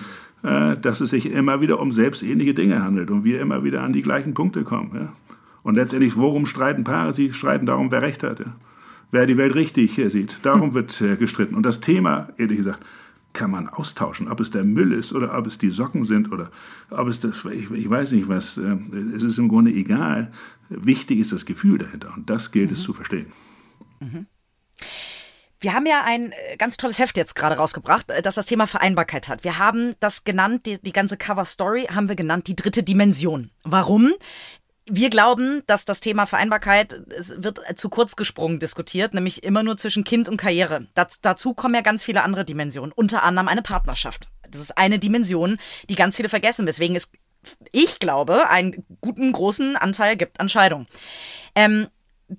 [0.43, 3.93] äh, dass es sich immer wieder um selbstähnliche Dinge handelt und wir immer wieder an
[3.93, 4.91] die gleichen Punkte kommen.
[4.95, 5.13] Ja.
[5.63, 7.13] Und letztendlich, worum streiten Paare?
[7.13, 8.41] Sie streiten darum, wer Recht hat.
[8.41, 8.57] Ja.
[9.11, 10.39] Wer die Welt richtig sieht.
[10.43, 11.55] Darum wird äh, gestritten.
[11.55, 12.81] Und das Thema, ehrlich gesagt,
[13.33, 16.51] kann man austauschen, ob es der Müll ist oder ob es die Socken sind oder
[16.91, 18.77] ob es das, ich, ich weiß nicht was, äh,
[19.15, 20.31] es ist im Grunde egal.
[20.69, 22.75] Wichtig ist das Gefühl dahinter und das gilt mhm.
[22.75, 23.27] es zu verstehen.
[24.01, 24.27] Mhm.
[25.61, 28.67] Wir haben ja ein äh, ganz tolles Heft jetzt gerade rausgebracht, äh, das das Thema
[28.67, 29.45] Vereinbarkeit hat.
[29.45, 33.51] Wir haben das genannt, die, die ganze Cover Story haben wir genannt, die dritte Dimension.
[33.63, 34.13] Warum?
[34.87, 39.77] Wir glauben, dass das Thema Vereinbarkeit es wird zu kurz gesprungen diskutiert, nämlich immer nur
[39.77, 40.89] zwischen Kind und Karriere.
[40.95, 44.29] dazu, dazu kommen ja ganz viele andere Dimensionen, unter anderem eine Partnerschaft.
[44.51, 47.11] Das ist eine Dimension, die ganz viele vergessen, weswegen es,
[47.71, 50.87] ich glaube, einen guten großen Anteil gibt an Scheidung.
[51.55, 51.87] Ähm,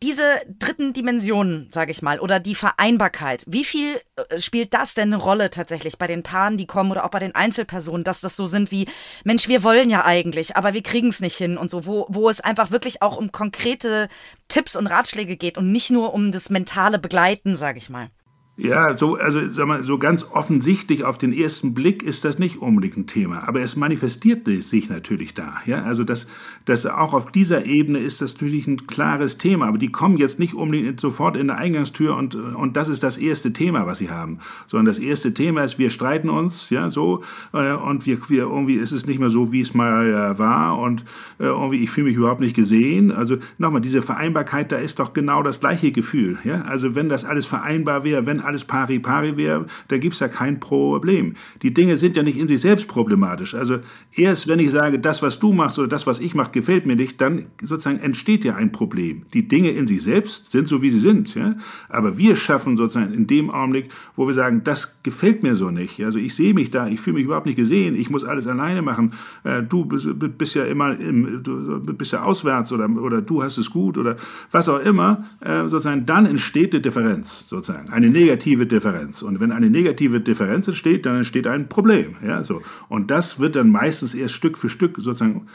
[0.01, 0.23] diese
[0.59, 5.21] dritten Dimensionen, sage ich mal, oder die Vereinbarkeit, wie viel äh, spielt das denn eine
[5.21, 8.47] Rolle tatsächlich bei den Paaren, die kommen oder auch bei den Einzelpersonen, dass das so
[8.47, 8.87] sind wie,
[9.23, 12.29] Mensch, wir wollen ja eigentlich, aber wir kriegen es nicht hin und so, wo, wo
[12.29, 14.07] es einfach wirklich auch um konkrete
[14.47, 18.09] Tipps und Ratschläge geht und nicht nur um das mentale Begleiten, sage ich mal.
[18.55, 22.61] Ja, so, also sag mal, so ganz offensichtlich auf den ersten Blick ist das nicht
[22.61, 25.55] unbedingt ein Thema, aber es manifestiert sich natürlich da.
[25.65, 25.81] Ja?
[25.81, 26.27] Also das,
[26.65, 30.37] das auch auf dieser Ebene ist das natürlich ein klares Thema, aber die kommen jetzt
[30.37, 34.11] nicht unbedingt sofort in der Eingangstür und, und das ist das erste Thema, was sie
[34.11, 34.37] haben,
[34.67, 38.75] sondern das erste Thema ist, wir streiten uns, ja, so, äh, und wir, wir irgendwie
[38.75, 41.05] ist es nicht mehr so, wie es mal äh, war und
[41.39, 43.11] äh, irgendwie ich fühle mich überhaupt nicht gesehen.
[43.11, 46.61] Also nochmal, diese Vereinbarkeit, da ist doch genau das gleiche Gefühl, ja.
[46.61, 50.27] Also wenn das alles vereinbar wäre, wenn alles pari pari wäre, da gibt es ja
[50.27, 51.33] kein Problem.
[51.61, 53.55] Die Dinge sind ja nicht in sich selbst problematisch.
[53.55, 53.79] Also
[54.15, 56.95] erst wenn ich sage, das, was du machst oder das, was ich mache, gefällt mir
[56.95, 59.23] nicht, dann sozusagen entsteht ja ein Problem.
[59.33, 61.35] Die Dinge in sich selbst sind so, wie sie sind.
[61.35, 61.55] Ja?
[61.89, 66.03] Aber wir schaffen sozusagen in dem Augenblick, wo wir sagen, das gefällt mir so nicht.
[66.03, 68.81] Also ich sehe mich da, ich fühle mich überhaupt nicht gesehen, ich muss alles alleine
[68.81, 69.13] machen.
[69.43, 73.69] Äh, du bist, ja immer im, du bist ja auswärts oder, oder du hast es
[73.69, 74.15] gut oder
[74.51, 75.25] was auch immer.
[75.41, 77.89] Äh, sozusagen dann entsteht die Differenz, sozusagen.
[77.89, 79.21] Eine negative negative Differenz.
[79.21, 82.15] Und wenn eine negative Differenz entsteht, dann entsteht ein Problem.
[82.25, 82.61] Ja, so.
[82.89, 85.47] Und das wird dann meistens erst Stück für Stück sozusagen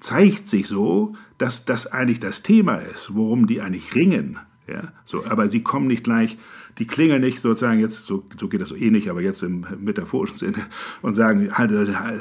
[0.00, 4.38] zeigt sich so, dass das eigentlich das Thema ist, worum die eigentlich ringen.
[4.68, 6.38] Ja, so, aber sie kommen nicht gleich
[6.78, 9.66] die klingeln nicht sozusagen jetzt, so, so geht das so eh nicht, aber jetzt im
[9.78, 10.66] metaphorischen Sinne
[11.02, 11.70] und sagen, halt,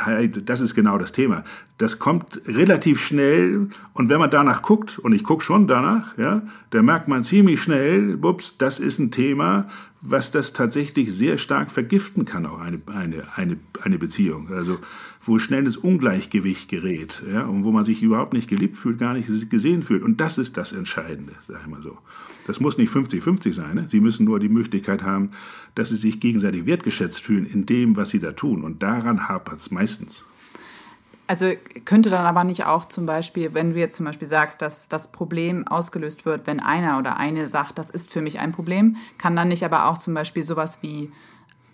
[0.05, 1.43] halt, das ist genau das Thema.
[1.77, 6.41] Das kommt relativ schnell und wenn man danach guckt, und ich gucke schon danach, ja,
[6.71, 9.67] dann merkt man ziemlich schnell, ups, das ist ein Thema,
[10.01, 14.49] was das tatsächlich sehr stark vergiften kann, auch eine, eine, eine, eine Beziehung.
[14.51, 14.79] Also
[15.23, 19.13] wo schnell das Ungleichgewicht gerät ja, und wo man sich überhaupt nicht geliebt fühlt, gar
[19.13, 20.03] nicht gesehen fühlt.
[20.03, 21.97] Und das ist das Entscheidende, sage ich mal so.
[22.47, 23.75] Das muss nicht 50-50 sein.
[23.75, 23.87] Ne?
[23.87, 25.31] Sie müssen nur die Möglichkeit haben,
[25.75, 28.63] dass sie sich gegenseitig wertgeschätzt fühlen in dem, was sie da tun.
[28.63, 30.23] Und daran hapert es meistens.
[31.27, 31.53] Also
[31.85, 35.11] könnte dann aber nicht auch zum Beispiel, wenn du jetzt zum Beispiel sagst, dass das
[35.11, 39.35] Problem ausgelöst wird, wenn einer oder eine sagt, das ist für mich ein Problem, kann
[39.35, 41.09] dann nicht aber auch zum Beispiel sowas wie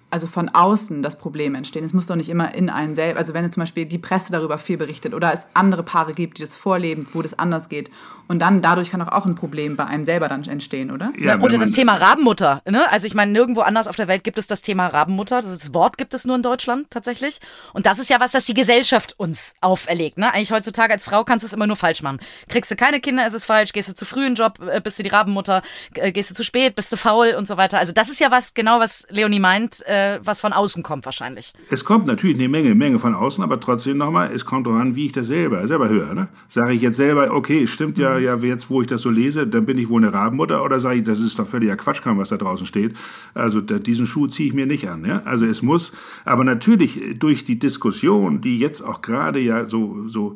[0.09, 1.83] also von außen das Problem entstehen.
[1.83, 4.57] Es muss doch nicht immer in einen selbst, also wenn zum Beispiel die Presse darüber
[4.57, 7.91] viel berichtet oder es andere Paare gibt, die das vorleben, wo das anders geht.
[8.29, 11.11] Und dann dadurch kann auch, auch ein Problem bei einem selber dann entstehen, oder?
[11.17, 12.61] Ja, oder das Thema Rabenmutter.
[12.69, 12.89] Ne?
[12.91, 15.41] Also ich meine, nirgendwo anders auf der Welt gibt es das Thema Rabenmutter.
[15.41, 17.39] Das Wort gibt es nur in Deutschland tatsächlich.
[17.73, 20.17] Und das ist ja was, das die Gesellschaft uns auferlegt.
[20.17, 20.33] Ne?
[20.33, 22.19] Eigentlich heutzutage als Frau kannst du es immer nur falsch machen.
[22.49, 23.71] Kriegst du keine Kinder, ist es falsch.
[23.71, 25.61] Gehst du zu früh in den Job, äh, bist du die Rabenmutter.
[25.95, 27.79] Äh, gehst du zu spät, bist du faul und so weiter.
[27.79, 31.53] Also das ist ja was, genau was Leonie meint, äh, was von außen kommt wahrscheinlich.
[31.69, 34.95] Es kommt natürlich eine Menge, Menge von außen, aber trotzdem nochmal, es kommt darauf an,
[34.95, 36.13] wie ich das selber, selber höre.
[36.13, 36.27] Ne?
[36.47, 39.65] Sage ich jetzt selber, okay, stimmt ja, ja, jetzt, wo ich das so lese, dann
[39.65, 42.37] bin ich wohl eine Rabenmutter oder sage ich, das ist doch völliger Quatschkram, was da
[42.37, 42.95] draußen steht.
[43.33, 45.05] Also da, diesen Schuh ziehe ich mir nicht an.
[45.05, 45.21] Ja?
[45.25, 45.91] Also es muss,
[46.25, 50.35] aber natürlich durch die Diskussion, die jetzt auch gerade ja so, so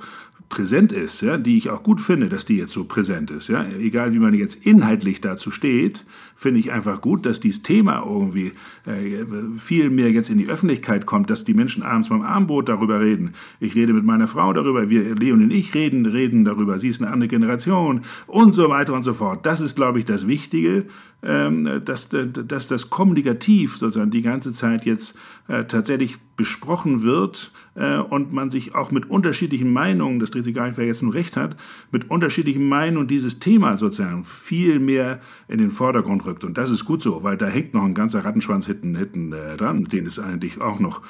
[0.51, 3.65] präsent ist, ja, die ich auch gut finde, dass die jetzt so präsent ist, ja,
[3.79, 8.51] egal wie man jetzt inhaltlich dazu steht, finde ich einfach gut, dass dieses Thema irgendwie
[8.85, 9.25] äh,
[9.57, 13.33] viel mehr jetzt in die Öffentlichkeit kommt, dass die Menschen abends beim Abendbrot darüber reden.
[13.59, 17.01] Ich rede mit meiner Frau darüber, wir, Leon und ich reden, reden darüber, sie ist
[17.01, 19.45] eine andere Generation und so weiter und so fort.
[19.45, 20.85] Das ist, glaube ich, das Wichtige,
[21.23, 25.15] ähm, dass, dass das kommunikativ sozusagen die ganze Zeit jetzt
[25.47, 30.55] äh, tatsächlich besprochen wird äh, und man sich auch mit unterschiedlichen Meinungen, das dreht sich
[30.55, 31.55] gar nicht, wer jetzt nur recht hat,
[31.91, 36.43] mit unterschiedlichen Meinungen dieses Thema sozusagen viel mehr in den Vordergrund rückt.
[36.43, 39.57] Und das ist gut so, weil da hängt noch ein ganzer Rattenschwanz hinten, hinten äh,
[39.57, 41.01] dran, den es eigentlich auch noch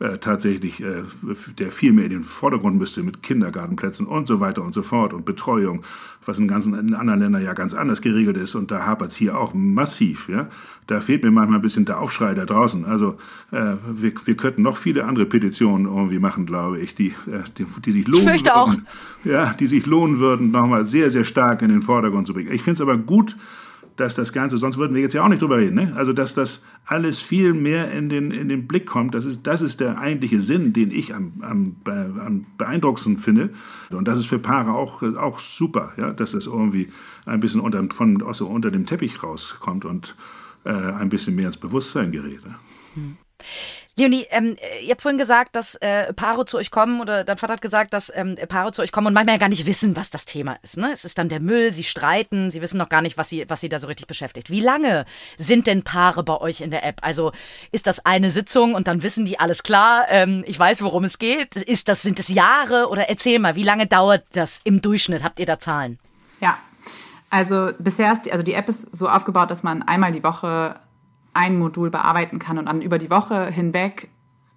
[0.00, 1.02] äh, tatsächlich, äh,
[1.58, 5.12] der viel mehr in den Vordergrund müsste mit Kindergartenplätzen und so weiter und so fort
[5.12, 5.82] und Betreuung,
[6.24, 9.16] was in, ganzen, in anderen Ländern ja ganz anders geregelt ist und da hapert es
[9.16, 10.30] hier auch massiv.
[10.30, 10.48] Ja?
[10.86, 12.86] Da fehlt mir manchmal ein bisschen der Aufschrei da draußen.
[12.86, 13.18] Also
[13.50, 17.66] äh, wir, wir könnten noch viele andere Petitionen irgendwie machen, glaube ich, die, äh, die,
[17.84, 18.74] die sich lohnen ich würden, auch.
[19.24, 22.52] Ja, die sich lohnen würden, nochmal sehr, sehr stark in den Vordergrund zu bringen.
[22.52, 23.36] Ich finde es aber gut,
[23.96, 25.92] dass das Ganze, sonst würden wir jetzt ja auch nicht drüber reden, ne?
[25.96, 29.60] also dass das alles viel mehr in den, in den Blick kommt, das ist, das
[29.60, 33.50] ist der eigentliche Sinn, den ich am, am, am beeindruckendsten finde.
[33.90, 36.12] Und das ist für Paare auch, auch super, ja?
[36.12, 36.88] dass das irgendwie
[37.26, 40.16] ein bisschen unter, von, also unter dem Teppich rauskommt und
[40.64, 42.44] äh, ein bisschen mehr ins Bewusstsein gerät.
[42.44, 42.54] Ne?
[42.94, 43.16] Hm.
[43.96, 47.54] Leonie, ähm, ihr habt vorhin gesagt, dass äh, Paare zu euch kommen oder dein Vater
[47.54, 50.10] hat gesagt, dass ähm, Paare zu euch kommen und manchmal ja gar nicht wissen, was
[50.10, 50.76] das Thema ist.
[50.76, 50.90] Ne?
[50.92, 53.60] Es ist dann der Müll, sie streiten, sie wissen noch gar nicht, was sie, was
[53.60, 54.48] sie da so richtig beschäftigt.
[54.48, 55.04] Wie lange
[55.36, 57.00] sind denn Paare bei euch in der App?
[57.02, 57.32] Also
[57.72, 61.18] ist das eine Sitzung und dann wissen die alles klar, ähm, ich weiß, worum es
[61.18, 61.56] geht?
[61.56, 65.22] Ist das, sind es Jahre oder erzähl mal, wie lange dauert das im Durchschnitt?
[65.22, 65.98] Habt ihr da Zahlen?
[66.40, 66.56] Ja,
[67.28, 70.76] also bisher ist die, also die App ist so aufgebaut, dass man einmal die Woche
[71.34, 74.08] ein Modul bearbeiten kann und dann über die Woche hinweg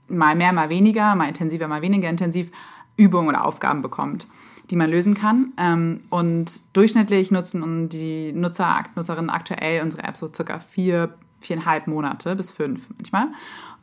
[0.07, 2.51] mal mehr, mal weniger, mal intensiver, mal weniger intensiv
[2.97, 4.27] Übungen oder Aufgaben bekommt,
[4.69, 5.53] die man lösen kann.
[5.57, 12.35] Ähm, und durchschnittlich nutzen die Nutzer, Nutzerinnen aktuell unsere App so circa vier, viereinhalb Monate
[12.35, 13.27] bis fünf manchmal.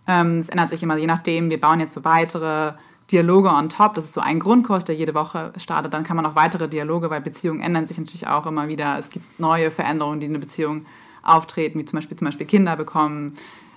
[0.07, 1.51] Ähm, es ändert sich immer je nachdem.
[1.51, 2.73] Wir bauen jetzt so weitere
[3.11, 3.95] Dialoge on top.
[3.95, 5.93] Das ist so ein Grundkurs, der jede Woche startet.
[5.93, 8.99] Dann kann man auch weitere Dialoge, weil Beziehungen ändern sich natürlich auch immer wieder.
[8.99, 10.87] Es gibt neue Veränderungen, die eine Beziehung
[11.23, 13.35] auftreten, wie zum Beispiel, zum Beispiel Kinder bekommen.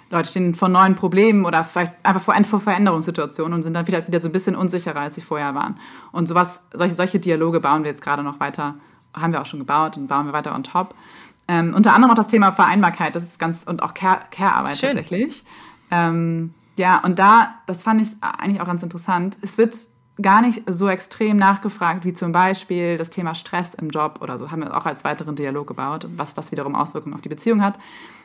[0.09, 4.05] Leute stehen vor neuen Problemen oder vielleicht einfach vor, vor Veränderungssituationen und sind dann wieder,
[4.07, 5.75] wieder so ein bisschen unsicherer, als sie vorher waren.
[6.11, 8.75] Und sowas, solche, solche Dialoge bauen wir jetzt gerade noch weiter,
[9.13, 10.93] haben wir auch schon gebaut und bauen wir weiter on top.
[11.47, 15.43] Ähm, unter anderem auch das Thema Vereinbarkeit, das ist ganz, und auch Care-Arbeit Care tatsächlich.
[15.91, 19.37] Ähm, ja, und da, das fand ich eigentlich auch ganz interessant.
[19.41, 19.75] Es wird
[20.21, 24.51] gar nicht so extrem nachgefragt, wie zum Beispiel das Thema Stress im Job oder so,
[24.51, 27.79] haben wir auch als weiteren Dialog gebaut, was das wiederum Auswirkungen auf die Beziehung hat,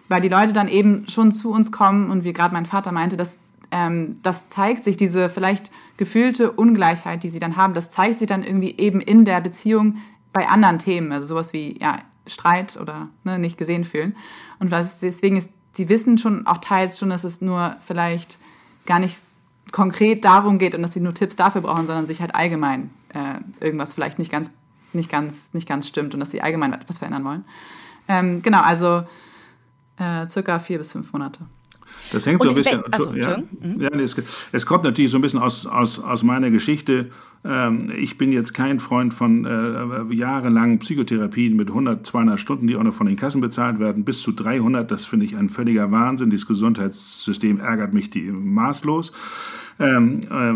[0.09, 3.17] weil die Leute dann eben schon zu uns kommen und wie gerade mein Vater meinte,
[3.17, 3.39] dass
[3.71, 8.29] ähm, das zeigt sich, diese vielleicht gefühlte Ungleichheit, die sie dann haben, das zeigt sich
[8.29, 9.97] dann irgendwie eben in der Beziehung
[10.33, 14.15] bei anderen Themen, also sowas wie ja, Streit oder ne, nicht gesehen fühlen.
[14.59, 18.39] Und was, deswegen ist, sie wissen schon auch teils schon, dass es nur vielleicht
[18.87, 19.21] gar nicht
[19.73, 23.65] konkret darum geht und dass sie nur Tipps dafür brauchen, sondern sich halt allgemein äh,
[23.65, 24.53] irgendwas vielleicht nicht ganz,
[24.93, 27.45] nicht, ganz, nicht ganz stimmt und dass sie allgemein etwas verändern wollen.
[28.09, 29.05] Ähm, genau, also
[29.99, 31.47] äh, circa vier bis fünf Monate.
[32.13, 32.83] Das hängt so ein bisschen.
[32.91, 33.81] Achso, ja, mhm.
[33.81, 34.17] ja, es,
[34.53, 37.11] es, kommt natürlich so ein bisschen aus, aus, aus meiner Geschichte.
[37.45, 42.77] Ähm, ich bin jetzt kein Freund von äh, jahrelangen Psychotherapien mit 100, 200 Stunden, die
[42.77, 44.91] auch noch von den Kassen bezahlt werden, bis zu 300.
[44.91, 46.31] Das finde ich ein völliger Wahnsinn.
[46.31, 49.13] Das Gesundheitssystem ärgert mich die, maßlos.
[49.81, 50.53] Ähm, äh,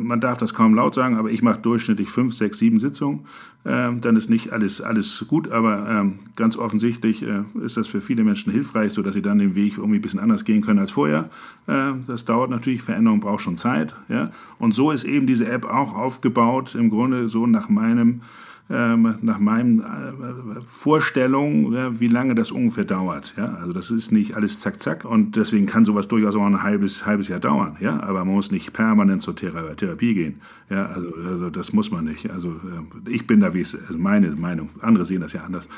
[0.00, 3.20] man darf das kaum laut sagen, aber ich mache durchschnittlich fünf, sechs, sieben Sitzungen.
[3.64, 8.00] Ähm, dann ist nicht alles, alles gut, aber ähm, ganz offensichtlich äh, ist das für
[8.00, 10.92] viele Menschen hilfreich, sodass sie dann den Weg irgendwie ein bisschen anders gehen können als
[10.92, 11.30] vorher.
[11.66, 13.94] Äh, das dauert natürlich, Veränderung braucht schon Zeit.
[14.08, 14.30] Ja?
[14.58, 18.20] Und so ist eben diese App auch aufgebaut, im Grunde so nach meinem
[18.68, 23.34] ähm, nach meinen äh, Vorstellungen, ja, wie lange das ungefähr dauert.
[23.36, 23.54] Ja?
[23.54, 27.06] Also das ist nicht alles zack, zack und deswegen kann sowas durchaus auch ein halbes,
[27.06, 27.76] halbes Jahr dauern.
[27.80, 28.02] Ja?
[28.02, 30.40] Aber man muss nicht permanent zur Thera Therapie gehen.
[30.68, 30.86] Ja?
[30.86, 32.30] Also, also das muss man nicht.
[32.30, 35.68] Also äh, ich bin da, wie es also meine Meinung, andere sehen das ja anders.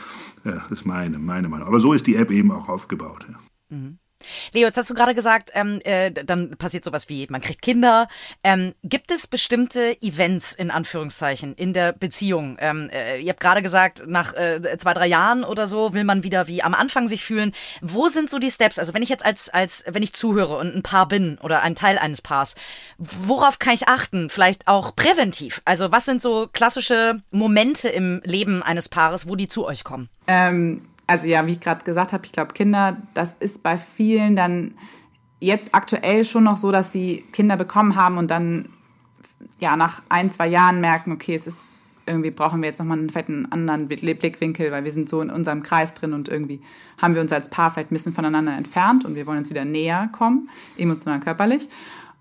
[0.44, 1.68] Ja, das ist meine, meine Meinung.
[1.68, 3.26] Aber so ist die App eben auch aufgebaut.
[3.28, 3.76] Ja.
[3.76, 3.98] Mhm.
[4.52, 8.08] Leo, jetzt hast du gerade gesagt, ähm, äh, dann passiert sowas wie, man kriegt Kinder.
[8.42, 12.56] Ähm, gibt es bestimmte Events in Anführungszeichen in der Beziehung?
[12.60, 16.22] Ähm, äh, ihr habt gerade gesagt, nach äh, zwei, drei Jahren oder so will man
[16.22, 17.52] wieder wie am Anfang sich fühlen.
[17.80, 18.78] Wo sind so die Steps?
[18.78, 21.74] Also wenn ich jetzt als, als wenn ich zuhöre und ein Paar bin oder ein
[21.74, 22.54] Teil eines Paars,
[22.98, 24.30] worauf kann ich achten?
[24.30, 25.62] Vielleicht auch präventiv.
[25.64, 30.08] Also was sind so klassische Momente im Leben eines Paares, wo die zu euch kommen?
[30.26, 34.36] Ähm also ja, wie ich gerade gesagt habe, ich glaube, Kinder, das ist bei vielen
[34.36, 34.74] dann
[35.40, 38.68] jetzt aktuell schon noch so, dass sie Kinder bekommen haben und dann
[39.58, 41.70] ja nach ein, zwei Jahren merken, okay, es ist
[42.06, 45.62] irgendwie brauchen wir jetzt nochmal einen fetten anderen Blickwinkel, weil wir sind so in unserem
[45.62, 46.62] Kreis drin und irgendwie
[47.00, 49.64] haben wir uns als Paar vielleicht ein bisschen voneinander entfernt und wir wollen uns wieder
[49.64, 51.68] näher kommen, emotional, körperlich.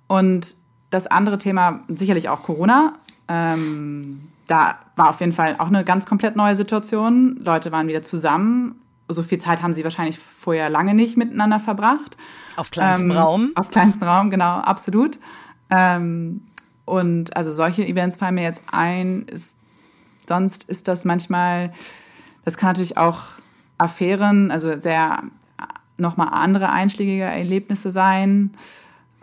[0.07, 0.55] Und
[0.89, 2.95] das andere Thema, sicherlich auch Corona.
[3.27, 7.39] Ähm, da war auf jeden Fall auch eine ganz komplett neue Situation.
[7.43, 8.81] Leute waren wieder zusammen.
[9.09, 12.17] So viel Zeit haben sie wahrscheinlich vorher lange nicht miteinander verbracht.
[12.55, 13.49] Auf kleinstem ähm, Raum.
[13.55, 15.19] Auf kleinstem Raum, genau, absolut.
[15.69, 16.41] Ähm,
[16.85, 19.23] und also solche Events fallen mir jetzt ein.
[19.23, 19.57] Ist,
[20.27, 21.71] sonst ist das manchmal,
[22.43, 23.23] das kann natürlich auch
[23.77, 25.23] Affären, also sehr
[25.97, 28.51] nochmal andere einschlägige Erlebnisse sein.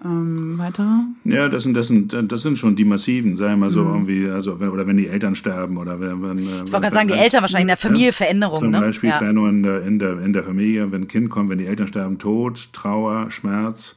[0.04, 0.86] Ähm, weitere?
[1.24, 3.94] Ja, das sind, das, sind, das sind schon die massiven, sagen wir mal so, mhm.
[3.94, 6.22] irgendwie, also, wenn, oder wenn die Eltern sterben oder wenn.
[6.22, 8.60] wenn ich wollte gerade sagen, die Eltern wahrscheinlich in der Familie Veränderungen.
[8.60, 8.80] Zum ne?
[8.80, 9.16] Beispiel ja.
[9.16, 11.86] Veränderungen in der, in, der, in der Familie, wenn ein Kind kommt, wenn die Eltern
[11.86, 13.96] sterben, Tod, Trauer, Schmerz.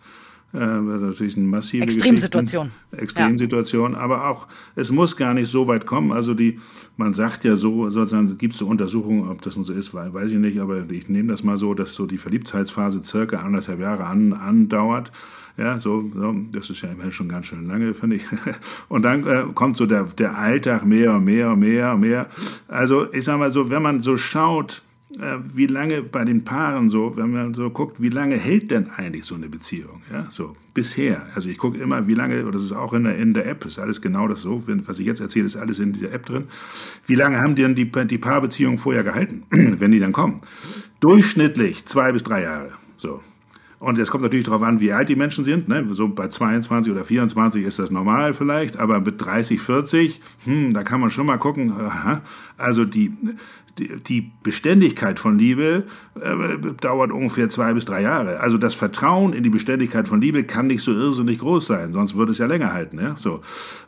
[0.53, 2.71] Äh, natürlich eine massive Extremsituation.
[2.91, 3.99] Extremsituation, ja.
[3.99, 6.13] aber auch, es muss gar nicht so weit kommen.
[6.13, 6.59] Also die,
[6.95, 10.31] man sagt ja so, sozusagen, gibt es so Untersuchungen, ob das nun so ist, weiß
[10.31, 14.05] ich nicht, aber ich nehme das mal so, dass so die Verliebtheitsphase circa anderthalb Jahre
[14.05, 15.11] an, andauert.
[15.57, 18.25] Ja, so, so, das ist ja immerhin schon ganz schön lange, finde ich.
[18.89, 22.27] Und dann äh, kommt so der, der Alltag mehr mehr mehr mehr.
[22.67, 24.83] Also ich sage mal so, wenn man so schaut,
[25.19, 28.91] äh, wie lange bei den Paaren so, wenn man so guckt, wie lange hält denn
[28.91, 30.01] eigentlich so eine Beziehung?
[30.11, 31.25] Ja, so bisher.
[31.33, 33.79] Also ich gucke immer, wie lange, das ist auch in der, in der App, ist
[33.79, 36.45] alles genau das so, was ich jetzt erzähle, ist alles in dieser App drin.
[37.07, 40.37] Wie lange haben denn die, die Paarbeziehungen vorher gehalten, wenn die dann kommen?
[40.99, 42.71] Durchschnittlich zwei bis drei Jahre.
[42.95, 43.21] So.
[43.79, 45.67] Und es kommt natürlich darauf an, wie alt die Menschen sind.
[45.67, 45.85] Ne?
[45.91, 50.83] So bei 22 oder 24 ist das normal vielleicht, aber mit 30, 40, hm, da
[50.83, 51.71] kann man schon mal gucken.
[51.71, 52.21] Aha.
[52.57, 53.13] Also die,
[53.77, 55.83] die, die Beständigkeit von Liebe
[56.19, 58.39] äh, dauert ungefähr zwei bis drei Jahre.
[58.39, 62.15] Also das Vertrauen in die Beständigkeit von Liebe kann nicht so irrsinnig groß sein, sonst
[62.15, 62.99] würde es ja länger halten.
[62.99, 63.15] Ja?
[63.15, 63.41] So.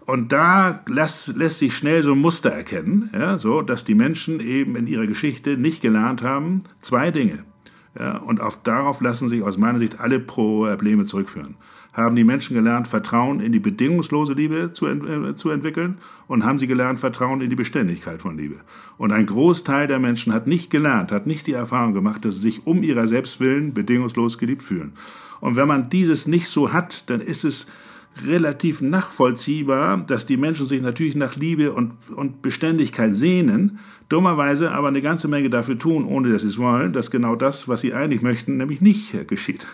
[0.05, 3.39] Und da lässt, lässt sich schnell so ein Muster erkennen, ja?
[3.39, 7.43] so, dass die Menschen eben in ihrer Geschichte nicht gelernt haben, zwei Dinge.
[7.99, 11.55] Ja, und auf, darauf lassen sich aus meiner Sicht alle Probleme zurückführen.
[11.91, 16.59] Haben die Menschen gelernt, Vertrauen in die bedingungslose Liebe zu, äh, zu entwickeln und haben
[16.59, 18.55] sie gelernt, Vertrauen in die Beständigkeit von Liebe.
[18.97, 22.41] Und ein Großteil der Menschen hat nicht gelernt, hat nicht die Erfahrung gemacht, dass sie
[22.41, 24.93] sich um ihrer Selbstwillen bedingungslos geliebt fühlen.
[25.41, 27.67] Und wenn man dieses nicht so hat, dann ist es
[28.25, 34.89] relativ nachvollziehbar, dass die Menschen sich natürlich nach Liebe und, und Beständigkeit sehnen, dummerweise aber
[34.89, 37.93] eine ganze Menge dafür tun, ohne dass sie es wollen, dass genau das, was sie
[37.93, 39.67] eigentlich möchten, nämlich nicht geschieht.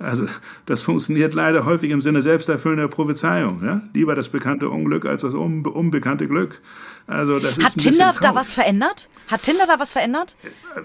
[0.00, 0.24] Also
[0.64, 3.62] das funktioniert leider häufig im Sinne selbsterfüllender Prophezeiung.
[3.62, 3.82] Ja?
[3.92, 6.60] Lieber das bekannte Unglück als das unbekannte Glück.
[7.06, 9.08] Also das Hat Tinder da was verändert?
[9.28, 10.34] Hat Tinder da was verändert?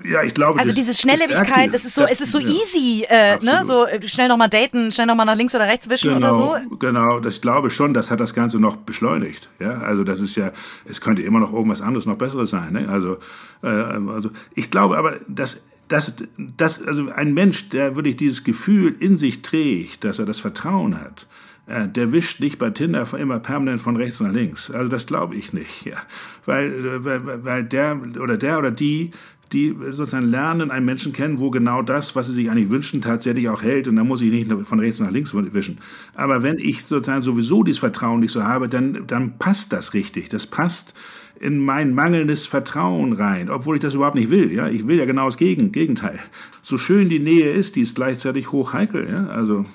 [0.04, 0.60] Ja, ich glaube.
[0.60, 3.62] Also diese Schnelllebigkeit, das ist so, das, es ist so easy, äh, ne?
[3.64, 6.78] So äh, schnell nochmal daten, schnell nochmal nach links oder rechts wischen genau, oder so.
[6.78, 9.50] Genau, das ich glaube schon, das hat das Ganze noch beschleunigt.
[9.60, 10.52] Ja, also das ist ja,
[10.86, 12.74] es könnte immer noch irgendwas anderes, noch Besseres sein.
[12.74, 12.90] Ne?
[12.90, 13.18] Also,
[13.64, 18.96] äh, also ich glaube aber, dass dass, dass also ein Mensch, der wirklich dieses Gefühl
[19.00, 21.28] in sich trägt, dass er das Vertrauen hat,
[21.68, 24.72] äh, der wischt nicht bei Tinder immer permanent von rechts nach links.
[24.72, 25.86] Also das glaube ich nicht.
[25.86, 25.98] Ja.
[26.46, 29.12] Weil, weil, weil der oder der oder die,
[29.54, 33.50] die sozusagen lernen, einen Menschen kennen, wo genau das, was sie sich eigentlich wünschen, tatsächlich
[33.50, 33.88] auch hält.
[33.88, 35.80] Und da muss ich nicht von rechts nach links wischen.
[36.16, 40.30] Aber wenn ich sozusagen sowieso dieses Vertrauen nicht so habe, dann, dann passt das richtig.
[40.30, 40.94] Das passt
[41.40, 44.54] in mein mangelndes Vertrauen rein, obwohl ich das überhaupt nicht will.
[44.54, 46.20] Ja, ich will ja genau das Gegenteil.
[46.62, 49.08] So schön die Nähe ist, die ist gleichzeitig hoch heikel.
[49.10, 49.66] Ja, also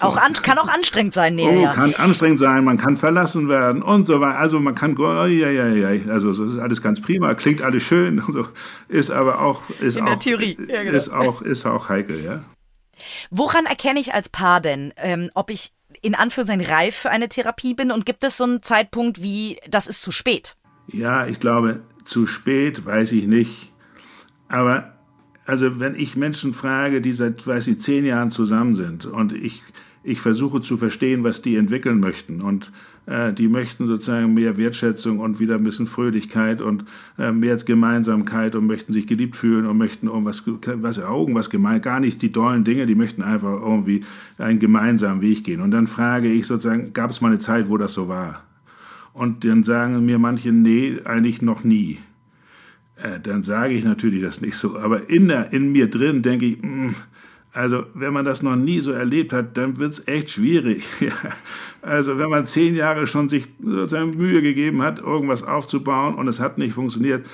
[0.00, 0.06] so.
[0.06, 1.48] Auch an, kann auch anstrengend sein, Nähe.
[1.48, 1.72] Oh, ja.
[1.72, 4.38] kann anstrengend sein, man kann verlassen werden und so weiter.
[4.38, 7.82] Also man kann, oh, ja, ja, ja, also das ist alles ganz prima, klingt alles
[7.82, 8.46] schön, so,
[8.86, 10.56] ist aber auch, ist In auch, der Theorie.
[10.68, 10.96] Ja, genau.
[10.96, 12.44] ist auch, ist auch heikel, ja.
[13.30, 17.74] Woran erkenne ich als Paar denn, ähm, ob ich in Anführungszeichen reif für eine Therapie
[17.74, 20.56] bin und gibt es so einen Zeitpunkt wie, das ist zu spät?
[20.86, 23.72] Ja, ich glaube, zu spät, weiß ich nicht.
[24.48, 24.94] Aber
[25.44, 29.62] also wenn ich Menschen frage, die seit, weiß ich, zehn Jahren zusammen sind und ich,
[30.08, 32.72] ich versuche zu verstehen, was die entwickeln möchten und
[33.06, 36.84] äh, die möchten sozusagen mehr Wertschätzung und wieder ein bisschen Fröhlichkeit und
[37.18, 42.00] äh, mehr Gemeinsamkeit und möchten sich geliebt fühlen und möchten irgendwas, was, irgendwas gemein, gar
[42.00, 44.04] nicht die dollen Dinge, die möchten einfach irgendwie
[44.36, 45.60] einen gemeinsamen Weg gehen.
[45.60, 48.42] Und dann frage ich sozusagen, gab es mal eine Zeit, wo das so war?
[49.14, 51.98] Und dann sagen mir manche, nee, eigentlich noch nie.
[52.96, 54.78] Äh, dann sage ich natürlich das nicht so.
[54.78, 56.94] Aber in, der, in mir drin denke ich, mh, mm,
[57.52, 60.84] also wenn man das noch nie so erlebt hat, dann wird es echt schwierig.
[61.82, 66.40] also wenn man zehn Jahre schon sich sozusagen Mühe gegeben hat, irgendwas aufzubauen und es
[66.40, 67.26] hat nicht funktioniert,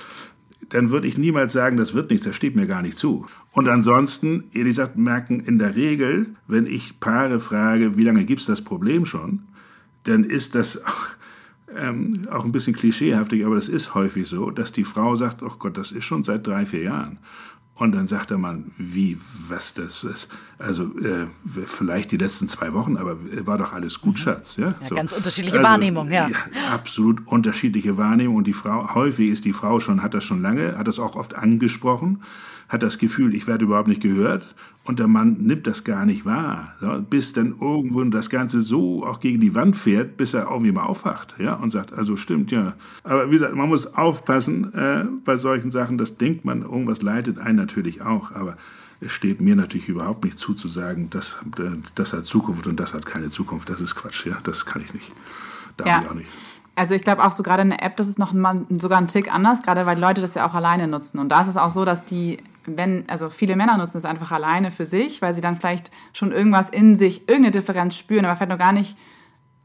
[0.69, 3.27] dann würde ich niemals sagen, das wird nichts, das steht mir gar nicht zu.
[3.51, 8.41] Und ansonsten, ehrlich gesagt, merken in der Regel, wenn ich Paare frage, wie lange gibt
[8.41, 9.43] es das Problem schon,
[10.03, 10.81] dann ist das
[11.75, 15.53] ähm, auch ein bisschen klischeehaftig, aber das ist häufig so, dass die Frau sagt, oh
[15.59, 17.19] Gott, das ist schon seit drei, vier Jahren.
[17.77, 19.17] Und dann sagt der Mann, wie,
[19.49, 20.29] was das ist.
[20.57, 21.27] Also äh,
[21.65, 24.17] vielleicht die letzten zwei Wochen, aber war doch alles gut, mhm.
[24.17, 24.55] Schatz.
[24.55, 24.95] Ja, ja so.
[24.95, 26.29] ganz unterschiedliche also, Wahrnehmung, ja.
[26.29, 26.37] ja.
[26.71, 28.37] Absolut unterschiedliche Wahrnehmung.
[28.37, 31.17] Und die Frau, häufig ist die Frau schon, hat das schon lange, hat das auch
[31.17, 32.21] oft angesprochen
[32.67, 36.25] hat das Gefühl, ich werde überhaupt nicht gehört und der Mann nimmt das gar nicht
[36.25, 40.49] wahr, ja, bis dann irgendwo das Ganze so auch gegen die Wand fährt, bis er
[40.49, 42.73] irgendwie mal aufwacht ja, und sagt, also stimmt, ja.
[43.03, 47.39] Aber wie gesagt, man muss aufpassen äh, bei solchen Sachen, das denkt man, irgendwas leitet
[47.39, 48.57] einen natürlich auch, aber
[49.01, 51.39] es steht mir natürlich überhaupt nicht zu, zu sagen, das,
[51.95, 53.69] das hat Zukunft und das hat keine Zukunft.
[53.69, 55.11] Das ist Quatsch, ja, das kann ich nicht.
[55.77, 55.99] Darf ja.
[56.01, 56.29] ich auch nicht.
[56.75, 59.07] Also ich glaube auch so gerade in der App, das ist noch mal, sogar ein
[59.07, 61.19] Tick anders, gerade weil Leute das ja auch alleine nutzen.
[61.19, 64.31] Und da ist es auch so, dass die, wenn, also viele Männer nutzen es einfach
[64.31, 68.35] alleine für sich, weil sie dann vielleicht schon irgendwas in sich, irgendeine Differenz spüren, aber
[68.35, 68.97] vielleicht noch gar nicht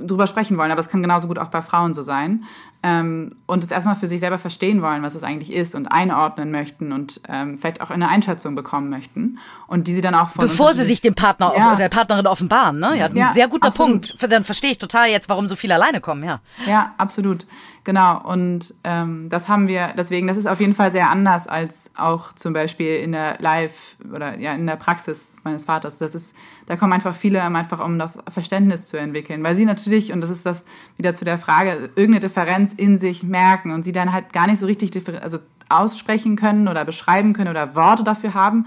[0.07, 2.45] drüber sprechen wollen, aber es kann genauso gut auch bei Frauen so sein.
[2.83, 6.51] Ähm, und es erstmal für sich selber verstehen wollen, was es eigentlich ist und einordnen
[6.51, 9.39] möchten und ähm, vielleicht auch eine Einschätzung bekommen möchten.
[9.67, 10.47] Und die sie dann auch von.
[10.47, 11.77] Bevor sie sich dem Partner ja.
[11.77, 12.97] der Partnerin offenbaren, ne?
[12.97, 14.17] Ja, ja ein sehr guter absolut.
[14.19, 14.33] Punkt.
[14.33, 16.41] Dann verstehe ich total jetzt, warum so viele alleine kommen, ja.
[16.67, 17.47] Ja, absolut.
[17.83, 21.93] Genau, und ähm, das haben wir, deswegen, das ist auf jeden Fall sehr anders als
[21.97, 25.97] auch zum Beispiel in der Live- oder ja, in der Praxis meines Vaters.
[25.97, 30.13] Das ist, da kommen einfach viele einfach, um das Verständnis zu entwickeln, weil sie natürlich,
[30.13, 30.67] und das ist das
[30.99, 34.59] wieder zu der Frage, irgendeine Differenz in sich merken und sie dann halt gar nicht
[34.59, 35.39] so richtig also
[35.71, 38.67] aussprechen können oder beschreiben können oder Worte dafür haben,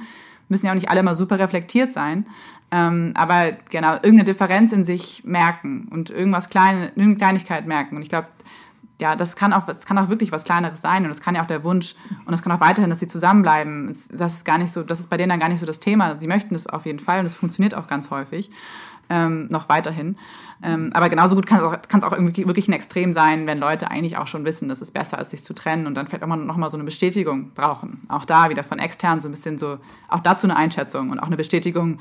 [0.50, 2.26] müssen ja auch nicht alle mal super reflektiert sein.
[2.72, 7.96] Ähm, aber genau, irgendeine Differenz in sich merken und irgendwas kleine, irgendeine Kleinigkeit merken.
[7.96, 8.28] Und ich glaube,
[9.02, 11.42] ja, das kann auch, das kann auch wirklich was Kleineres sein und das kann ja
[11.42, 13.88] auch der Wunsch und das kann auch weiterhin, dass sie zusammenbleiben.
[14.12, 16.18] Das ist gar nicht so, das ist bei denen dann gar nicht so das Thema.
[16.20, 18.52] Sie möchten es auf jeden Fall und es funktioniert auch ganz häufig
[19.10, 20.18] ähm, noch weiterhin.
[20.62, 23.48] Ähm, aber genauso gut kann es auch, kann es auch irgendwie wirklich ein Extrem sein,
[23.48, 26.08] wenn Leute eigentlich auch schon wissen, dass es besser ist, sich zu trennen und dann
[26.08, 28.02] vielleicht auch mal, noch mal so eine Bestätigung brauchen.
[28.08, 31.28] Auch da wieder von extern so ein bisschen so, auch dazu eine Einschätzung und auch
[31.28, 32.00] eine Bestätigung,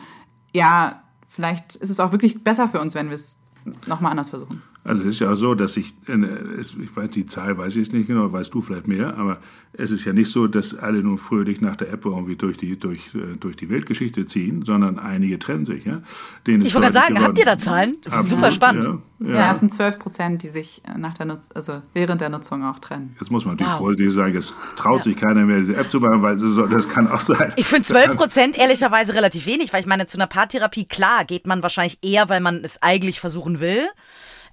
[0.52, 3.40] ja, vielleicht ist es auch wirklich besser für uns, wenn wir es
[3.86, 4.62] nochmal anders versuchen.
[4.84, 8.08] Also es ist ja auch so, dass ich, ich weiß die Zahl, weiß ich nicht
[8.08, 9.38] genau, weißt du vielleicht mehr, aber
[9.74, 12.78] es ist ja nicht so, dass alle nur fröhlich nach der App irgendwie durch die,
[12.78, 15.84] durch, äh, durch die Weltgeschichte ziehen, sondern einige trennen sich.
[15.84, 16.02] Ja?
[16.46, 17.28] Denen ich wollte gerade sagen, geworden.
[17.28, 17.96] habt ihr da Zahlen?
[18.04, 19.00] Absolut, Super spannend.
[19.20, 19.34] Ja, ja.
[19.34, 22.64] ja, es sind 12 Prozent, die sich äh, nach der Nutz also während der Nutzung
[22.64, 23.16] auch trennen.
[23.18, 23.78] Jetzt muss man natürlich wow.
[23.78, 25.02] vorsichtig sagen, es traut ja.
[25.04, 27.52] sich keiner mehr, diese App zu machen, weil das kann auch sein.
[27.56, 31.46] Ich finde 12 Prozent ehrlicherweise relativ wenig, weil ich meine, zu einer Paartherapie, klar, geht
[31.46, 33.86] man wahrscheinlich eher, weil man es eigentlich versuchen will.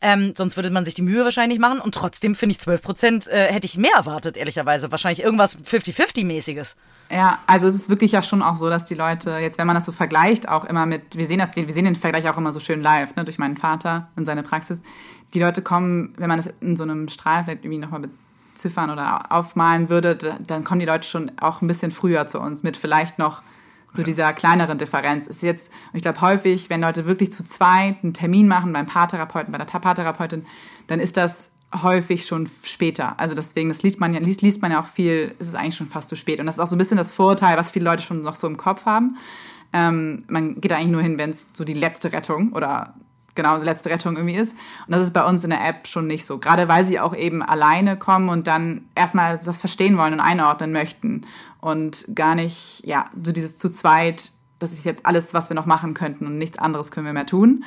[0.01, 1.79] Ähm, sonst würde man sich die Mühe wahrscheinlich machen.
[1.81, 4.91] Und trotzdem finde ich 12 Prozent äh, hätte ich mehr erwartet, ehrlicherweise.
[4.91, 6.75] Wahrscheinlich irgendwas 50-50-mäßiges.
[7.11, 9.75] Ja, also es ist wirklich ja schon auch so, dass die Leute, jetzt wenn man
[9.75, 12.53] das so vergleicht, auch immer mit, wir sehen, das, wir sehen den Vergleich auch immer
[12.53, 14.81] so schön live, ne, durch meinen Vater und seine Praxis.
[15.33, 18.09] Die Leute kommen, wenn man das in so einem Strahl vielleicht irgendwie nochmal
[18.53, 22.63] beziffern oder aufmalen würde, dann kommen die Leute schon auch ein bisschen früher zu uns
[22.63, 23.41] mit vielleicht noch
[23.93, 28.13] so dieser kleineren Differenz ist jetzt, ich glaube häufig, wenn Leute wirklich zu zweit einen
[28.13, 30.45] Termin machen beim Paartherapeuten, bei der Paartherapeutin,
[30.87, 31.51] dann ist das
[31.83, 33.19] häufig schon später.
[33.19, 35.75] Also deswegen, das liest man ja, liest, liest man ja auch viel, ist es eigentlich
[35.75, 36.39] schon fast zu spät.
[36.39, 38.47] Und das ist auch so ein bisschen das Vorurteil, was viele Leute schon noch so
[38.47, 39.17] im Kopf haben.
[39.71, 42.95] Ähm, man geht eigentlich nur hin, wenn es so die letzte Rettung oder
[43.35, 44.53] genau die letzte Rettung irgendwie ist.
[44.87, 46.39] Und das ist bei uns in der App schon nicht so.
[46.39, 50.71] Gerade weil sie auch eben alleine kommen und dann erstmal das verstehen wollen und einordnen
[50.71, 51.25] möchten
[51.61, 55.65] und gar nicht, ja, so dieses zu zweit, das ist jetzt alles, was wir noch
[55.65, 57.63] machen könnten und nichts anderes können wir mehr tun.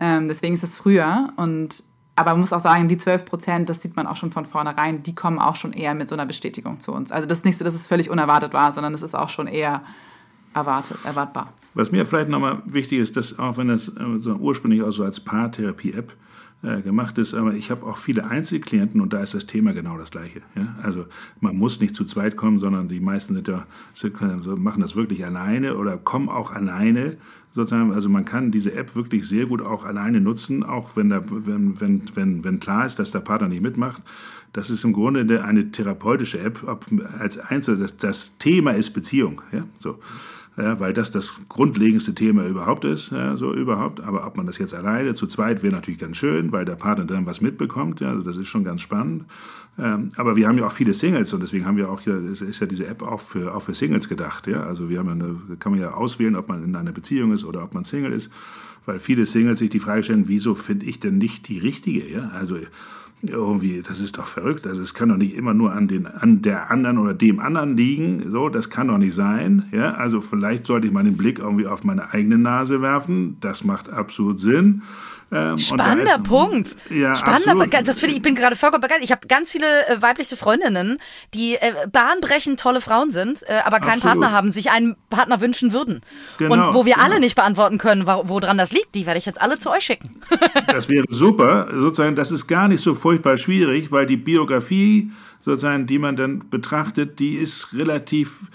[0.00, 1.84] Ähm, deswegen ist es früher und
[2.16, 5.02] aber man muss auch sagen, die 12 Prozent, das sieht man auch schon von vornherein,
[5.02, 7.10] die kommen auch schon eher mit so einer Bestätigung zu uns.
[7.10, 9.48] Also das ist nicht so, dass es völlig unerwartet war, sondern es ist auch schon
[9.48, 9.82] eher
[10.54, 11.52] erwartet, erwartbar.
[11.74, 15.18] Was mir vielleicht nochmal wichtig ist, dass auch wenn das äh, ursprünglich auch so als
[15.18, 16.12] Paartherapie-App
[16.64, 19.98] äh, gemacht ist, aber ich habe auch viele Einzelklienten und da ist das Thema genau
[19.98, 20.40] das gleiche.
[20.54, 20.74] Ja?
[20.82, 21.06] Also
[21.40, 24.18] man muss nicht zu zweit kommen, sondern die meisten sind ja, sind,
[24.62, 27.16] machen das wirklich alleine oder kommen auch alleine
[27.52, 31.22] sozusagen, also man kann diese App wirklich sehr gut auch alleine nutzen, auch wenn, da,
[31.28, 34.02] wenn, wenn, wenn, wenn klar ist, dass der Partner nicht mitmacht.
[34.52, 36.86] Das ist im Grunde eine therapeutische App, ob
[37.18, 39.42] als Einzel, das, das Thema ist Beziehung.
[39.52, 39.64] Ja?
[39.76, 39.98] So
[40.56, 44.00] ja, weil das das grundlegendste Thema überhaupt ist, ja, so überhaupt.
[44.00, 47.04] Aber ob man das jetzt alleine, zu zweit, wäre natürlich ganz schön, weil der Partner
[47.04, 48.00] dann was mitbekommt.
[48.00, 49.24] Ja, also das ist schon ganz spannend.
[49.76, 52.60] Ähm, aber wir haben ja auch viele Singles und deswegen haben wir auch hier, ist
[52.60, 54.46] ja diese App auch für, auch für Singles gedacht.
[54.46, 57.32] Ja, also wir haben ja eine, kann man ja auswählen, ob man in einer Beziehung
[57.32, 58.30] ist oder ob man Single ist,
[58.86, 62.08] weil viele Singles sich die Frage stellen, wieso finde ich denn nicht die richtige?
[62.08, 62.58] Ja, also
[63.30, 64.66] irgendwie, das ist doch verrückt.
[64.66, 67.76] Also es kann doch nicht immer nur an, den, an der anderen oder dem anderen
[67.76, 68.30] liegen.
[68.30, 69.64] So, das kann doch nicht sein.
[69.72, 73.36] Ja, also vielleicht sollte ich mal den Blick irgendwie auf meine eigene Nase werfen.
[73.40, 74.82] Das macht absolut Sinn.
[75.34, 76.76] Ähm, Spannender ist, Punkt.
[76.90, 79.04] Ja, Spannender, das finde ich, ich bin gerade vollkommen begeistert.
[79.04, 80.98] Ich habe ganz viele äh, weibliche Freundinnen,
[81.34, 84.20] die äh, bahnbrechend tolle Frauen sind, äh, aber keinen absolut.
[84.20, 86.02] Partner haben, sich einen Partner wünschen würden.
[86.38, 87.06] Genau, Und wo wir genau.
[87.06, 90.10] alle nicht beantworten können, woran das liegt, die werde ich jetzt alle zu euch schicken.
[90.68, 91.68] das wäre super.
[91.74, 95.10] Sozusagen, das ist gar nicht so furchtbar schwierig, weil die Biografie,
[95.40, 98.50] sozusagen, die man dann betrachtet, die ist relativ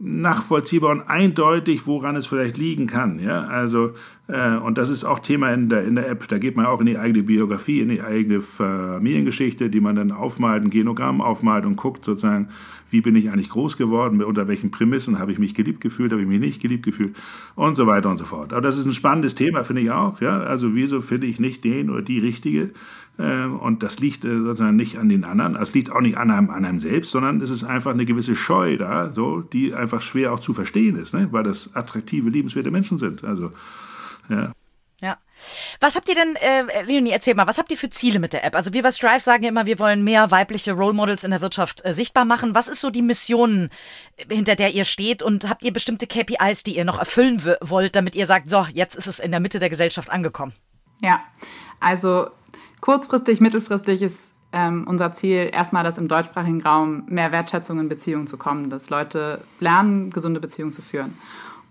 [0.00, 3.20] nachvollziehbar und eindeutig, woran es vielleicht liegen kann.
[3.20, 3.44] Ja?
[3.44, 3.94] Also,
[4.26, 6.26] und das ist auch Thema in der, in der App.
[6.28, 10.12] Da geht man auch in die eigene Biografie, in die eigene Familiengeschichte, die man dann
[10.12, 12.48] aufmalt, ein Genogramm aufmalt und guckt sozusagen,
[12.88, 16.22] wie bin ich eigentlich groß geworden, unter welchen Prämissen habe ich mich geliebt gefühlt, habe
[16.22, 17.16] ich mich nicht geliebt gefühlt
[17.54, 18.52] und so weiter und so fort.
[18.52, 20.20] Aber das ist ein spannendes Thema, finde ich auch.
[20.20, 20.38] Ja?
[20.40, 22.70] Also wieso finde ich nicht den oder die Richtige?
[23.18, 26.30] Ähm, und das liegt äh, sozusagen nicht an den anderen, es liegt auch nicht an
[26.30, 30.00] einem, an einem selbst, sondern es ist einfach eine gewisse Scheu da, so, die einfach
[30.00, 31.28] schwer auch zu verstehen ist, ne?
[31.30, 33.22] weil das attraktive, liebenswerte Menschen sind.
[33.22, 33.52] Also,
[34.28, 34.52] ja.
[35.00, 35.18] Ja.
[35.80, 38.44] Was habt ihr denn, äh, Leonie, erzähl mal, was habt ihr für Ziele mit der
[38.44, 38.54] App?
[38.54, 41.42] Also wir bei Strive sagen ja immer, wir wollen mehr weibliche Role Models in der
[41.42, 42.54] Wirtschaft äh, sichtbar machen.
[42.54, 43.68] Was ist so die Mission,
[44.30, 45.22] hinter der ihr steht?
[45.22, 48.94] Und habt ihr bestimmte KPIs, die ihr noch erfüllen wollt, damit ihr sagt, so, jetzt
[48.94, 50.54] ist es in der Mitte der Gesellschaft angekommen?
[51.02, 51.20] Ja,
[51.80, 52.30] also
[52.84, 58.26] Kurzfristig, mittelfristig ist ähm, unser Ziel erstmal, dass im deutschsprachigen Raum mehr Wertschätzung in Beziehungen
[58.26, 61.16] zu kommen, dass Leute lernen, gesunde Beziehungen zu führen.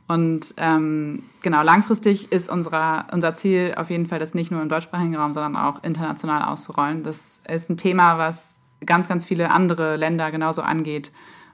[0.07, 4.69] Und ähm, genau, langfristig ist unser, unser Ziel auf jeden Fall, das nicht nur im
[4.69, 7.03] deutschsprachigen Raum, sondern auch international auszurollen.
[7.03, 11.11] Das ist ein Thema, was ganz, ganz viele andere Länder genauso angeht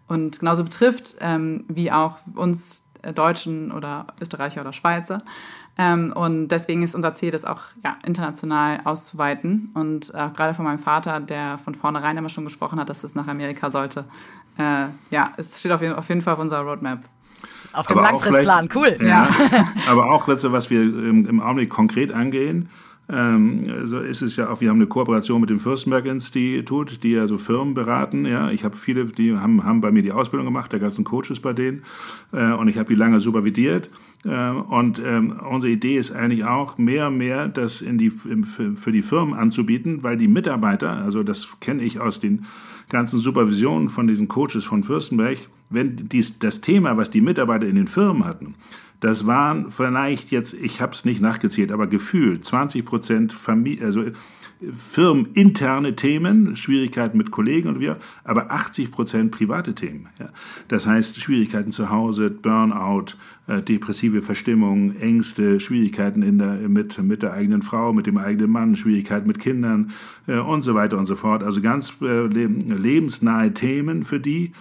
[0.08, 2.86] und genauso betrifft, ähm, wie auch uns
[3.16, 5.22] Deutschen oder Österreicher oder Schweizer.
[5.78, 9.72] Ähm, und deswegen ist unser Ziel, das auch ja, international auszuweiten.
[9.76, 13.16] Und äh, gerade von meinem Vater, der von vornherein immer schon gesprochen hat, dass es
[13.16, 14.04] nach Amerika sollte.
[14.58, 17.00] Äh, ja, es steht auf, auf, jeden Fall auf unserer Roadmap.
[17.74, 18.98] Auf dem Langfristplan, cool.
[19.00, 19.30] Ja, ja.
[19.88, 22.70] aber auch, was wir im, im Augenblick konkret angehen,
[23.12, 27.26] ähm, so ist es ja auch, wir haben eine Kooperation mit dem Fürstenberg-Institut, die ja
[27.26, 28.26] so Firmen beraten.
[28.26, 31.40] Ja, ich habe viele, die haben, haben bei mir die Ausbildung gemacht, der ganzen Coaches
[31.40, 31.84] bei denen,
[32.32, 33.90] äh, und ich habe die lange supervidiert.
[34.26, 38.92] Äh, und ähm, unsere Idee ist eigentlich auch, mehr und mehr das in die, für
[38.92, 42.46] die Firmen anzubieten, weil die Mitarbeiter, also das kenne ich aus den
[42.90, 45.40] ganzen Supervisionen von diesen Coaches von Fürstenberg,
[45.70, 48.56] wenn dies, das Thema, was die Mitarbeiter in den Firmen hatten,
[49.00, 54.04] das waren vielleicht jetzt, ich habe es nicht nachgezählt, aber gefühlt 20 Prozent Familie, also
[54.74, 60.10] firmeninterne Themen, Schwierigkeiten mit Kollegen und wir, aber 80 Prozent private Themen.
[60.20, 60.30] Ja.
[60.68, 63.16] Das heißt Schwierigkeiten zu Hause, Burnout,
[63.48, 68.52] äh, depressive Verstimmung, Ängste, Schwierigkeiten in der, mit, mit der eigenen Frau, mit dem eigenen
[68.52, 69.92] Mann, Schwierigkeiten mit Kindern
[70.28, 71.42] äh, und so weiter und so fort.
[71.42, 74.52] Also ganz äh, lebensnahe Themen für die.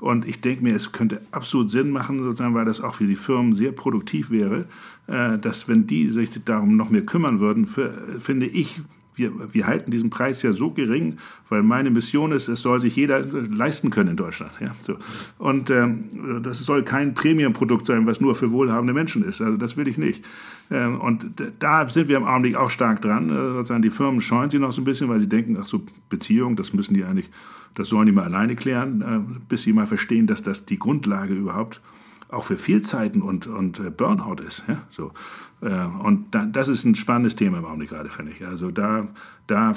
[0.00, 3.16] Und ich denke mir, es könnte absolut Sinn machen, sozusagen, weil das auch für die
[3.16, 4.66] Firmen sehr produktiv wäre,
[5.08, 8.80] äh, dass wenn die sich darum noch mehr kümmern würden, für, finde ich,
[9.18, 12.96] wir, wir halten diesen Preis ja so gering, weil meine Mission ist, es soll sich
[12.96, 14.52] jeder leisten können in Deutschland.
[14.60, 14.96] Ja, so.
[15.38, 19.40] Und ähm, das soll kein Premium-Produkt sein, was nur für wohlhabende Menschen ist.
[19.40, 20.24] Also das will ich nicht.
[20.70, 21.26] Ähm, und
[21.58, 23.30] da sind wir im Augenblick auch stark dran.
[23.30, 25.82] Äh, sozusagen die Firmen scheuen sie noch so ein bisschen, weil sie denken, ach so,
[26.08, 27.30] Beziehung, das müssen die eigentlich,
[27.74, 31.34] das sollen die mal alleine klären, äh, bis sie mal verstehen, dass das die Grundlage
[31.34, 31.80] überhaupt
[32.28, 34.64] auch für Fehlzeiten und, und äh, Burnout ist.
[34.68, 34.82] Ja?
[34.88, 35.12] So.
[35.60, 38.46] Äh, und da, das ist ein spannendes Thema im Augenblick gerade, finde ich.
[38.46, 39.08] Also da,
[39.46, 39.74] da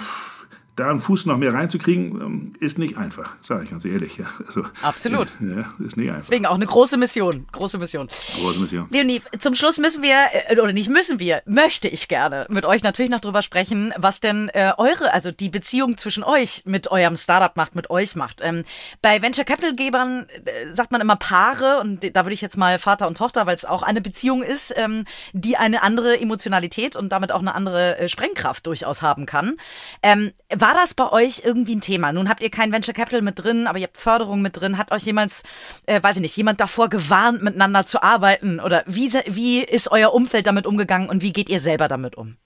[0.76, 4.20] da einen Fuß noch mehr reinzukriegen, ähm, ist nicht einfach, sage ich ganz ehrlich.
[4.46, 5.28] Also, Absolut.
[5.42, 6.22] Ja, ist nicht einfach.
[6.22, 7.46] Deswegen auch eine große Mission.
[7.52, 8.08] Große Mission.
[8.40, 8.88] Große Mission.
[8.90, 10.16] Leonie, zum Schluss müssen wir,
[10.48, 14.22] äh, oder nicht müssen wir, möchte ich gerne mit euch natürlich noch drüber sprechen, was
[14.22, 18.40] denn äh, eure, also die Beziehung zwischen euch mit eurem Startup macht, mit euch macht.
[18.42, 18.64] Ähm,
[19.02, 22.80] bei Venture Capital Gebern äh, sagt man immer Paare und da würde ich jetzt mal
[22.80, 27.10] Vater und Tochter, weil es auch eine Beziehung ist, ähm, die eine andere Emotionalität und
[27.10, 29.58] damit auch eine andere äh, Sprengkraft durchaus haben kann.
[30.02, 32.14] Ähm, war das bei euch irgendwie ein Thema?
[32.14, 34.78] Nun habt ihr kein Venture Capital mit drin, aber ihr habt Förderung mit drin.
[34.78, 35.43] Hat euch jemals,
[35.86, 38.59] äh, weiß ich nicht, jemand davor gewarnt, miteinander zu arbeiten?
[38.59, 42.38] Oder wie, wie ist euer Umfeld damit umgegangen und wie geht ihr selber damit um?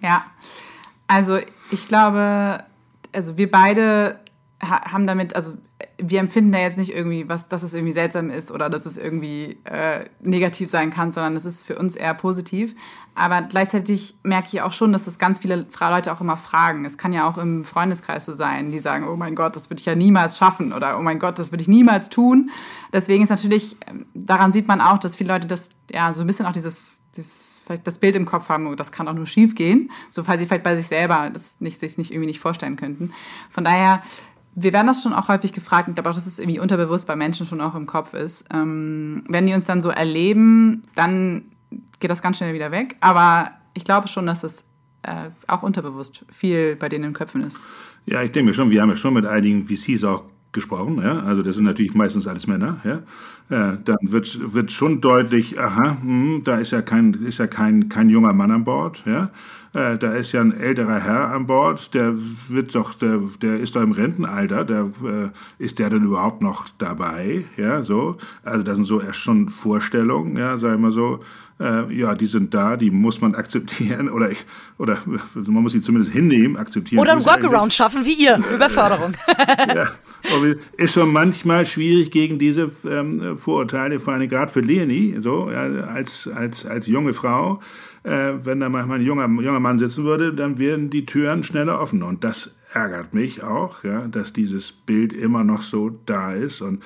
[0.00, 0.24] Ja,
[1.06, 1.38] also
[1.70, 2.64] ich glaube,
[3.12, 4.18] also wir beide
[4.62, 5.54] haben damit, also
[5.98, 8.96] wir empfinden da jetzt nicht irgendwie, was, dass es irgendwie seltsam ist oder dass es
[8.96, 12.74] irgendwie äh, negativ sein kann, sondern es ist für uns eher positiv.
[13.14, 16.84] Aber gleichzeitig merke ich auch schon, dass das ganz viele Leute auch immer fragen.
[16.84, 19.80] Es kann ja auch im Freundeskreis so sein, die sagen, oh mein Gott, das würde
[19.80, 22.50] ich ja niemals schaffen oder oh mein Gott, das würde ich niemals tun.
[22.92, 26.26] Deswegen ist natürlich, ähm, daran sieht man auch, dass viele Leute das, ja, so ein
[26.26, 29.28] bisschen auch dieses, dieses vielleicht das Bild im Kopf haben, oh, das kann auch nur
[29.28, 32.40] schief gehen, so falls sie vielleicht bei sich selber das nicht, sich nicht irgendwie nicht
[32.40, 33.12] vorstellen könnten.
[33.48, 34.02] Von daher
[34.54, 37.16] wir werden das schon auch häufig gefragt, ich glaube auch, dass es irgendwie unterbewusst bei
[37.16, 38.46] Menschen schon auch im Kopf ist.
[38.52, 41.42] Ähm, wenn die uns dann so erleben, dann
[42.00, 42.96] geht das ganz schnell wieder weg.
[43.00, 44.70] Aber ich glaube schon, dass es
[45.02, 47.60] äh, auch unterbewusst viel bei denen in Köpfen ist.
[48.06, 51.42] Ja, ich denke schon, wir haben ja schon mit einigen VCs auch gesprochen, ja, also
[51.42, 56.42] das sind natürlich meistens alles Männer, ja, äh, dann wird, wird schon deutlich, aha, hm,
[56.44, 59.30] da ist ja kein, ist ja kein, kein junger Mann an Bord, ja,
[59.74, 62.14] äh, da ist ja ein älterer Herr an Bord, der
[62.48, 66.68] wird doch, der, der ist doch im Rentenalter, der, äh, ist der denn überhaupt noch
[66.78, 71.20] dabei, ja, so, also das sind so erst schon Vorstellungen, ja, sagen wir so,
[71.60, 74.44] äh, ja, die sind da, die muss man akzeptieren oder, ich,
[74.78, 74.98] oder
[75.34, 77.00] man muss sie zumindest hinnehmen, akzeptieren.
[77.00, 79.12] Oder ein Workaround schaffen wie ihr, Überförderung.
[79.74, 79.86] ja,
[80.78, 85.62] ist schon manchmal schwierig gegen diese ähm, Vorurteile, vor allem gerade für Leonie, so ja,
[85.84, 87.60] als, als, als junge Frau.
[88.02, 91.80] Äh, wenn da manchmal ein junger, junger Mann sitzen würde, dann wären die Türen schneller
[91.80, 92.02] offen.
[92.02, 96.62] Und das ärgert mich auch, ja, dass dieses Bild immer noch so da ist.
[96.62, 96.82] Und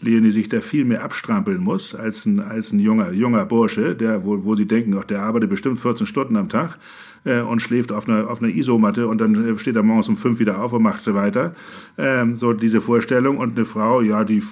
[0.00, 4.24] Leonie sich da viel mehr abstrampeln muss als ein, als ein junger, junger Bursche, der,
[4.24, 6.78] wo, wo sie denken, ach, der arbeitet bestimmt 14 Stunden am Tag
[7.24, 10.16] äh, und schläft auf einer, auf einer Isomatte und dann äh, steht er morgens um
[10.16, 11.54] fünf wieder auf und macht weiter.
[11.96, 13.38] Ähm, so diese Vorstellung.
[13.38, 14.42] Und eine Frau, ja, die,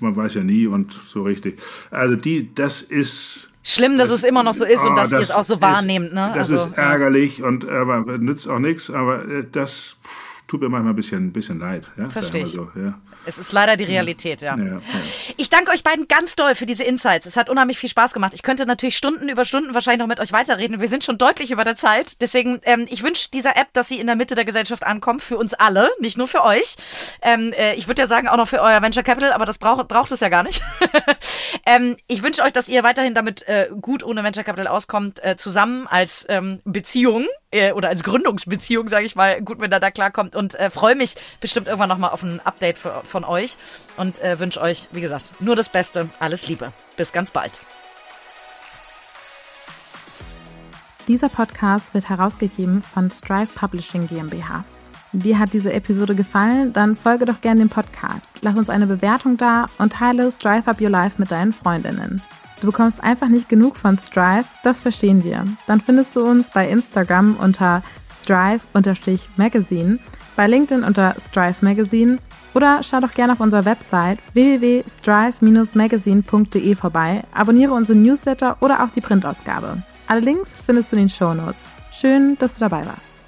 [0.00, 1.60] man weiß ja nie und so richtig.
[1.90, 5.12] Also die, das ist Schlimm, dass das, es immer noch so ist oh, und dass
[5.12, 6.14] ihr es auch so wahrnehmt.
[6.14, 6.32] Ne?
[6.34, 8.90] Das also, ist ärgerlich und aber nützt auch nichts.
[8.90, 11.90] Aber äh, das pff, tut mir manchmal ein bisschen, ein bisschen leid.
[11.98, 12.52] Ja, Verstehe ich.
[12.52, 12.94] So, ja.
[13.26, 14.56] Es ist leider die Realität, ja.
[14.56, 14.80] Ja.
[15.36, 17.26] Ich danke euch beiden ganz doll für diese Insights.
[17.26, 18.32] Es hat unheimlich viel Spaß gemacht.
[18.32, 20.80] Ich könnte natürlich Stunden über Stunden wahrscheinlich noch mit euch weiterreden.
[20.80, 22.22] Wir sind schon deutlich über der Zeit.
[22.22, 25.36] Deswegen, ähm, ich wünsche dieser App, dass sie in der Mitte der Gesellschaft ankommt, für
[25.36, 26.76] uns alle, nicht nur für euch.
[27.20, 29.86] Ähm, äh, ich würde ja sagen, auch noch für euer Venture Capital, aber das braucht,
[29.88, 30.62] braucht es ja gar nicht.
[31.66, 35.36] ähm, ich wünsche euch, dass ihr weiterhin damit äh, gut ohne Venture Capital auskommt, äh,
[35.36, 40.54] zusammen als ähm, Beziehung äh, oder als Gründungsbeziehung, sage ich mal, gut miteinander klarkommt und
[40.54, 43.56] äh, freue mich bestimmt irgendwann nochmal auf ein Update für, von euch
[43.96, 46.08] und äh, wünsche euch, wie gesagt, nur das Beste.
[46.20, 46.72] Alles Liebe.
[46.96, 47.60] Bis ganz bald.
[51.08, 54.64] Dieser Podcast wird herausgegeben von Strive Publishing GmbH.
[55.12, 56.74] Dir hat diese Episode gefallen?
[56.74, 58.26] Dann folge doch gerne dem Podcast.
[58.42, 62.22] Lass uns eine Bewertung da und teile Strive Up Your Life mit deinen Freundinnen.
[62.60, 65.46] Du bekommst einfach nicht genug von Strive, das verstehen wir.
[65.66, 69.98] Dann findest du uns bei Instagram unter strive-magazine,
[70.38, 72.18] bei LinkedIn unter Strive Magazine
[72.54, 79.00] oder schau doch gerne auf unserer Website www.strive-magazine.de vorbei, abonniere unsere Newsletter oder auch die
[79.00, 79.82] Printausgabe.
[80.06, 81.68] Alle Links findest du in den Show Notes.
[81.90, 83.24] Schön, dass du dabei warst.